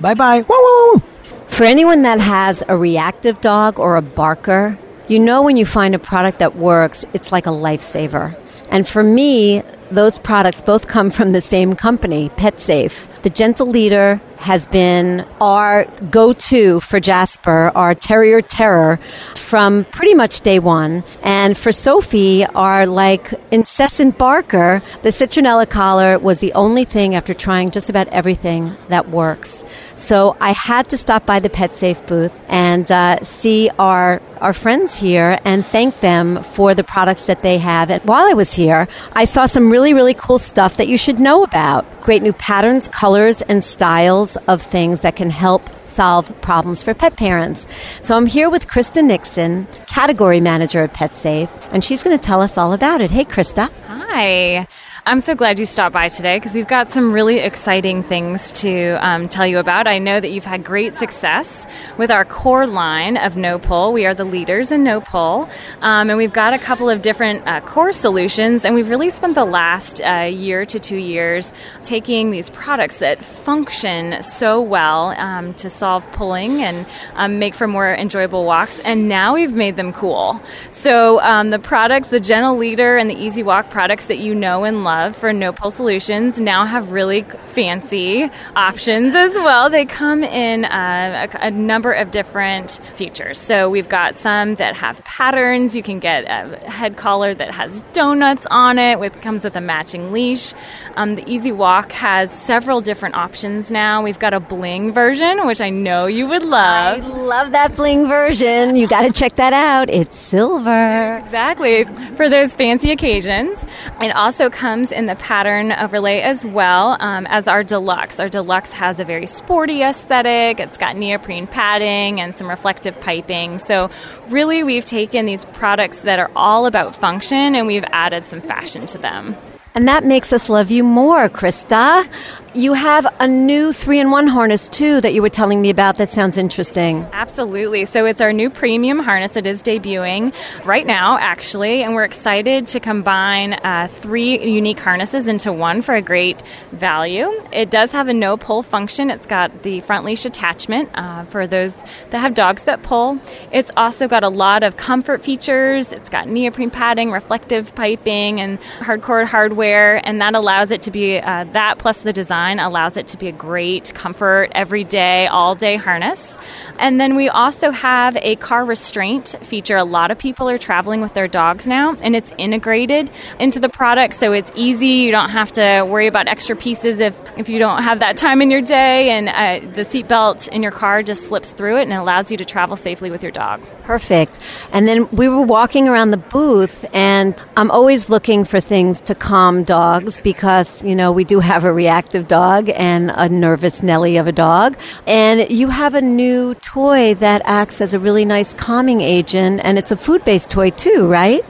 [0.01, 0.45] Bye bye.
[0.49, 1.03] Woo
[1.49, 4.79] For anyone that has a reactive dog or a barker,
[5.09, 8.37] you know when you find a product that works, it's like a lifesaver.
[8.71, 13.07] And for me, those products both come from the same company, PetSafe.
[13.22, 19.01] The Gentle Leader has been our go to for Jasper, our Terrier Terror,
[19.34, 21.03] from pretty much day one.
[21.22, 27.34] And for Sophie, our like incessant barker, the Citronella collar was the only thing after
[27.34, 29.64] trying just about everything that works.
[29.97, 34.97] So I had to stop by the PetSafe booth and uh, see our our friends
[34.97, 37.91] here and thank them for the products that they have.
[37.91, 40.99] And while I was here, I saw some really, really really cool stuff that you
[40.99, 41.85] should know about.
[42.03, 47.14] Great new patterns, colors, and styles of things that can help solve problems for pet
[47.16, 47.64] parents.
[48.03, 52.43] So I'm here with Krista Nixon, category manager at PetSafe, and she's going to tell
[52.43, 53.12] us all about it.
[53.12, 53.70] Hey, Krista.
[53.87, 54.66] Hi.
[55.09, 58.97] I'm so glad you stopped by today because we've got some really exciting things to
[59.01, 59.87] um, tell you about.
[59.87, 61.65] I know that you've had great success
[61.97, 63.95] with our core line of no pull.
[63.95, 65.49] We are the leaders in no pull,
[65.81, 68.67] um, and we've got a couple of different uh, core solutions.
[68.67, 73.25] And we've really spent the last uh, year to two years taking these products that
[73.25, 76.85] function so well um, to solve pulling and
[77.15, 78.79] um, make for more enjoyable walks.
[78.81, 80.39] And now we've made them cool.
[80.71, 84.65] So um, the products, the Gentle Leader and the Easy Walk products that you know
[84.65, 89.70] and love for No Pull Solutions now have really fancy options as well.
[89.70, 93.38] They come in uh, a, a, number of different features.
[93.38, 95.74] So we've got some that have patterns.
[95.74, 98.99] You can get a head collar that has donuts on it.
[98.99, 100.55] With comes with a matching leash.
[100.96, 104.03] Um, the Easy Walk has several different options now.
[104.03, 107.03] We've got a bling version, which I know you would love.
[107.03, 108.76] I love that bling version.
[108.76, 109.90] You got to check that out.
[109.90, 111.18] It's silver.
[111.24, 111.84] Exactly
[112.16, 113.62] for those fancy occasions.
[114.01, 118.20] It also comes in the pattern overlay as well um, as our deluxe.
[118.20, 120.61] Our deluxe has a very sporty aesthetic.
[120.61, 123.59] It's got neoprene padding and some reflective piping.
[123.59, 123.91] So,
[124.28, 128.86] really, we've taken these products that are all about function and we've added some fashion
[128.86, 129.36] to them.
[129.74, 132.09] And that makes us love you more, Krista.
[132.55, 135.96] You have a new three in one harness too that you were telling me about
[135.96, 137.07] that sounds interesting.
[137.12, 137.84] Absolutely.
[137.84, 139.36] So it's our new premium harness.
[139.36, 140.32] It is debuting
[140.64, 145.94] right now, actually, and we're excited to combine uh, three unique harnesses into one for
[145.94, 146.42] a great
[146.72, 147.30] value.
[147.53, 149.11] It does have a no pull function.
[149.11, 151.76] It's got the front leash attachment uh, for those
[152.11, 153.20] that have dogs that pull.
[153.53, 155.92] It's also got a lot of comfort features.
[155.92, 161.18] It's got neoprene padding, reflective piping, and hardcore hardware, and that allows it to be
[161.18, 165.55] uh, that plus the design design allows it to be a great comfort, everyday, all
[165.55, 166.36] day harness.
[166.78, 169.76] And then we also have a car restraint feature.
[169.76, 173.68] A lot of people are traveling with their dogs now, and it's integrated into the
[173.68, 175.05] product, so it's easy.
[175.05, 178.40] You don't have to worry about extra pieces if, if you don't have that time
[178.40, 181.92] in your day, and uh, the seatbelt in your car just slips through it and
[181.92, 183.61] allows you to travel safely with your dog.
[183.82, 184.38] Perfect.
[184.72, 189.14] And then we were walking around the booth, and I'm always looking for things to
[189.14, 194.16] calm dogs because, you know, we do have a reactive dog and a nervous Nelly
[194.16, 194.76] of a dog.
[195.07, 199.79] And you have a new toy that acts as a really nice calming agent, and
[199.79, 201.45] it's a food based toy too, right?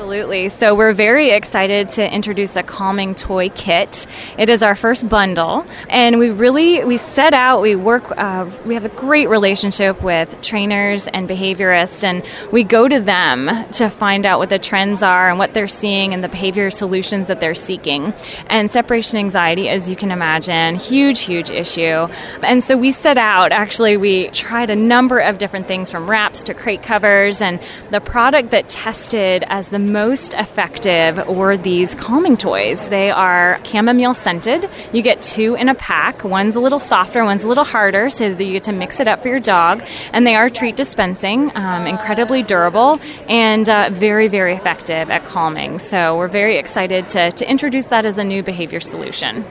[0.00, 0.48] Absolutely.
[0.48, 4.06] So we're very excited to introduce a calming toy kit.
[4.38, 7.60] It is our first bundle, and we really we set out.
[7.60, 8.10] We work.
[8.16, 13.50] Uh, we have a great relationship with trainers and behaviorists, and we go to them
[13.72, 17.28] to find out what the trends are and what they're seeing and the behavior solutions
[17.28, 18.14] that they're seeking.
[18.46, 22.08] And separation anxiety, as you can imagine, huge, huge issue.
[22.42, 23.52] And so we set out.
[23.52, 28.00] Actually, we tried a number of different things from wraps to crate covers, and the
[28.00, 32.86] product that tested as the most effective were these calming toys.
[32.88, 34.68] They are chamomile scented.
[34.92, 36.24] You get two in a pack.
[36.24, 39.08] One's a little softer, one's a little harder, so that you get to mix it
[39.08, 39.82] up for your dog.
[40.12, 45.78] And they are treat dispensing, um, incredibly durable, and uh, very, very effective at calming.
[45.78, 49.44] So we're very excited to, to introduce that as a new behavior solution.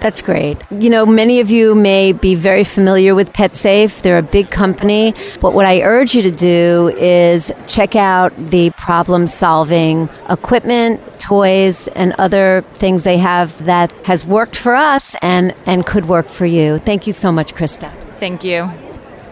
[0.00, 0.58] That's great.
[0.70, 4.02] You know, many of you may be very familiar with PetSafe.
[4.02, 5.14] They're a big company.
[5.40, 11.88] But what I urge you to do is check out the problem solving equipment, toys,
[11.88, 16.44] and other things they have that has worked for us and, and could work for
[16.44, 16.78] you.
[16.78, 17.90] Thank you so much, Krista.
[18.20, 18.70] Thank you.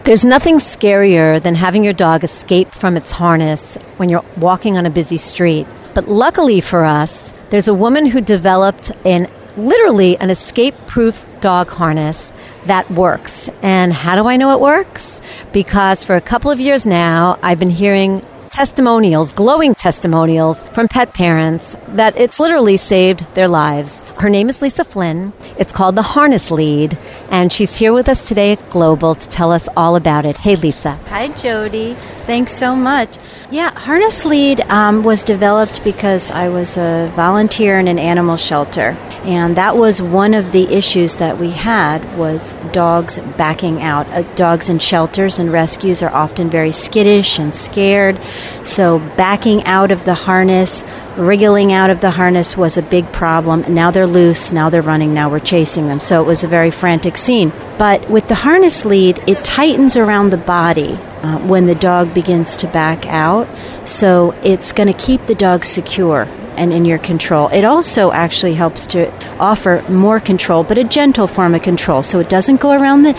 [0.05, 4.85] There's nothing scarier than having your dog escape from its harness when you're walking on
[4.85, 5.65] a busy street.
[5.93, 9.27] But luckily for us, there's a woman who developed an
[9.57, 12.31] literally an escape proof dog harness
[12.65, 13.49] that works.
[13.61, 15.21] And how do I know it works?
[15.51, 21.11] Because for a couple of years now, I've been hearing testimonials, glowing testimonials from pet
[21.13, 24.01] parents that it's literally saved their lives.
[24.19, 25.33] Her name is Lisa Flynn.
[25.57, 26.97] It's called the Harness Lead,
[27.31, 30.37] and she's here with us today at Global to tell us all about it.
[30.37, 30.91] Hey, Lisa.
[31.09, 31.97] Hi, Jody.
[32.25, 33.17] Thanks so much.
[33.51, 38.97] Yeah, Harness Lead um, was developed because I was a volunteer in an animal shelter,
[39.25, 44.07] and that was one of the issues that we had was dogs backing out.
[44.07, 48.17] Uh, dogs in shelters and rescues are often very skittish and scared,
[48.63, 50.81] so backing out of the harness,
[51.17, 53.65] wriggling out of the harness was a big problem.
[53.67, 55.99] Now they're loose, now they're running, now we're chasing them.
[55.99, 57.51] So it was a very frantic scene.
[57.77, 62.57] But with the harness lead, it tightens around the body uh, when the dog begins
[62.57, 63.47] to back out.
[63.87, 67.47] So it's going to keep the dog secure and in your control.
[67.47, 72.03] It also actually helps to offer more control, but a gentle form of control.
[72.03, 73.13] So it doesn't go around the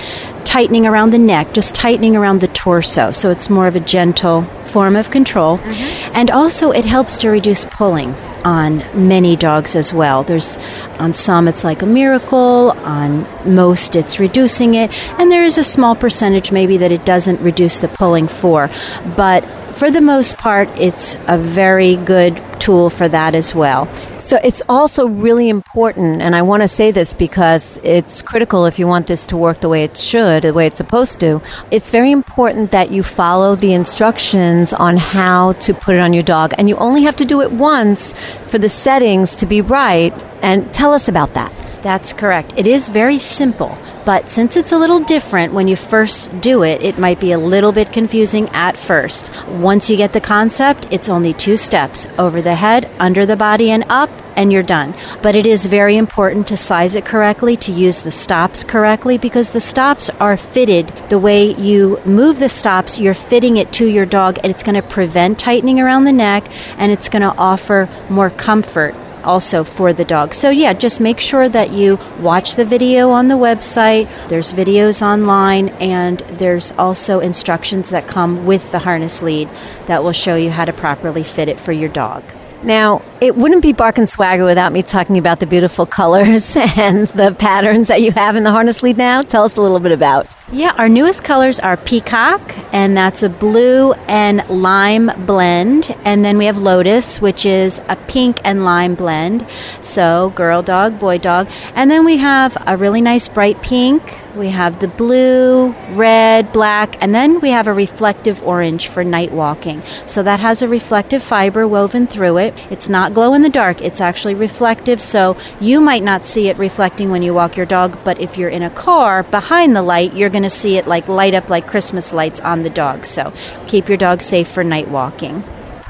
[0.44, 3.11] tightening around the neck, just tightening around the torso.
[3.11, 5.59] So it's more of a gentle form of control.
[5.59, 6.12] Mm-hmm.
[6.14, 8.14] And also it helps to reduce pulling
[8.45, 8.78] on
[9.09, 10.22] many dogs as well.
[10.22, 10.59] There's
[10.99, 15.64] on some it's like a miracle, on most it's reducing it, and there is a
[15.64, 18.70] small percentage maybe that it doesn't reduce the pulling for.
[19.16, 19.45] But
[19.77, 23.89] for the most part, it's a very good tool for that as well.
[24.20, 28.79] So it's also really important, and I want to say this because it's critical if
[28.79, 31.43] you want this to work the way it should, the way it's supposed to.
[31.70, 36.22] It's very important that you follow the instructions on how to put it on your
[36.22, 38.14] dog, and you only have to do it once
[38.49, 40.14] for the settings to be right.
[40.41, 41.53] And tell us about that.
[41.85, 42.55] That's correct.
[42.57, 43.76] It is very simple,
[44.07, 47.39] but since it's a little different when you first do it, it might be a
[47.39, 49.30] little bit confusing at first.
[49.47, 53.70] Once you get the concept, it's only two steps over the head, under the body,
[53.70, 54.95] and up, and you're done.
[55.20, 59.51] But it is very important to size it correctly, to use the stops correctly, because
[59.51, 64.07] the stops are fitted the way you move the stops, you're fitting it to your
[64.07, 67.91] dog, and it's going to prevent tightening around the neck and it's going to offer
[68.09, 68.95] more comfort
[69.25, 70.35] also for the dog.
[70.35, 74.09] So, yeah, just make sure that you watch the video on the website.
[74.29, 79.49] There's videos online, and there's also instructions that come with the harness lead
[79.87, 82.22] that will show you how to properly fit it for your dog.
[82.64, 87.07] Now, it wouldn't be Bark and Swagger without me talking about the beautiful colors and
[87.09, 89.20] the patterns that you have in the harness lead now.
[89.22, 90.29] Tell us a little bit about.
[90.55, 92.40] Yeah, our newest colors are peacock,
[92.72, 95.92] and that's a blue and lime blend.
[96.05, 99.44] And then we have lotus, which is a pink and lime blend.
[99.80, 101.48] So, girl dog, boy dog.
[101.74, 104.16] And then we have a really nice bright pink.
[104.36, 109.32] We have the blue, red, black, and then we have a reflective orange for night
[109.32, 109.82] walking.
[110.07, 112.55] So, that has a reflective fiber woven through it.
[112.70, 115.00] It's not glow in the dark, it's actually reflective.
[115.00, 118.48] So, you might not see it reflecting when you walk your dog, but if you're
[118.48, 121.66] in a car behind the light, you're going to see it like light up like
[121.66, 123.05] Christmas lights on the dog.
[123.05, 123.32] So
[123.66, 125.42] keep your dog safe for night walking.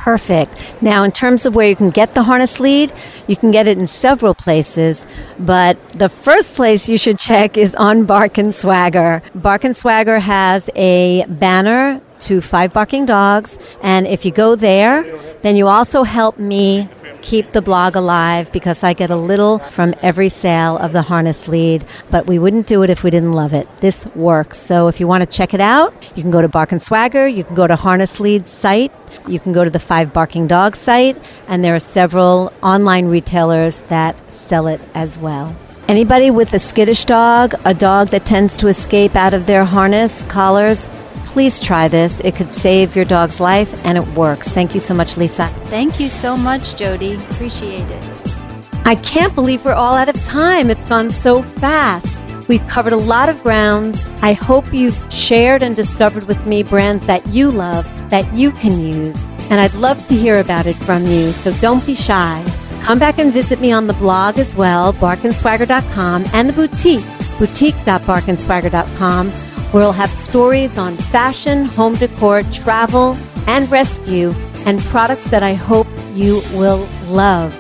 [0.05, 0.53] Perfect.
[0.83, 2.93] Now, in terms of where you can get the harness lead,
[3.27, 5.07] you can get it in several places,
[5.39, 9.23] but the first place you should check is on Bark and Swagger.
[9.35, 15.05] Bark and Swagger has a banner to five barking dogs, and if you go there,
[15.41, 16.87] then you also help me
[17.25, 21.49] keep the blog alive because I get a little from every sale of the harness
[21.49, 23.67] lead, but we wouldn't do it if we didn't love it.
[23.81, 24.59] This works.
[24.59, 27.27] So if you want to check it out, you can go to Bark and Swagger,
[27.27, 28.93] you can go to Harness Lead's site,
[29.27, 31.17] you can go to the Five Barking Dog site,
[31.49, 35.57] and there are several online retailers that sell it as well.
[35.89, 40.25] Anybody with a skittish dog, a dog that tends to escape out of their harness,
[40.25, 40.87] collars,
[41.35, 42.21] please try this.
[42.21, 44.49] It could save your dog's life, and it works.
[44.49, 45.49] Thank you so much, Lisa.
[45.67, 47.17] Thank you so much, Jody.
[47.17, 48.05] Appreciate it.
[48.87, 50.71] I can't believe we're all out of time.
[50.71, 52.21] It's gone so fast.
[52.49, 54.07] We've covered a lot of grounds.
[54.23, 58.79] I hope you've shared and discovered with me brands that you love, that you can
[58.81, 59.21] use.
[59.51, 62.45] And I'd love to hear about it from you, so don't be shy.
[62.83, 67.05] Come back and visit me on the blog as well, barkandswagger.com, and the boutique,
[67.41, 69.33] boutique.barkandswagger.com
[69.75, 73.15] we'll have stories on fashion, home decor, travel,
[73.47, 74.33] and rescue,
[74.65, 77.53] and products that I hope you will love.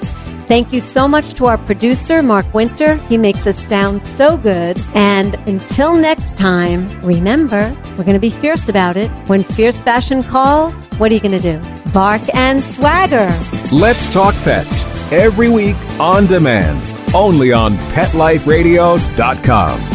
[0.47, 2.95] Thank you so much to our producer, Mark Winter.
[3.09, 4.79] He makes us sound so good.
[4.95, 9.11] And until next time, remember, we're going to be fierce about it.
[9.27, 11.59] When fierce fashion calls, what are you going to do?
[11.93, 13.29] Bark and swagger.
[13.73, 16.79] Let's talk pets every week on demand,
[17.15, 19.94] only on PetLifeRadio.com.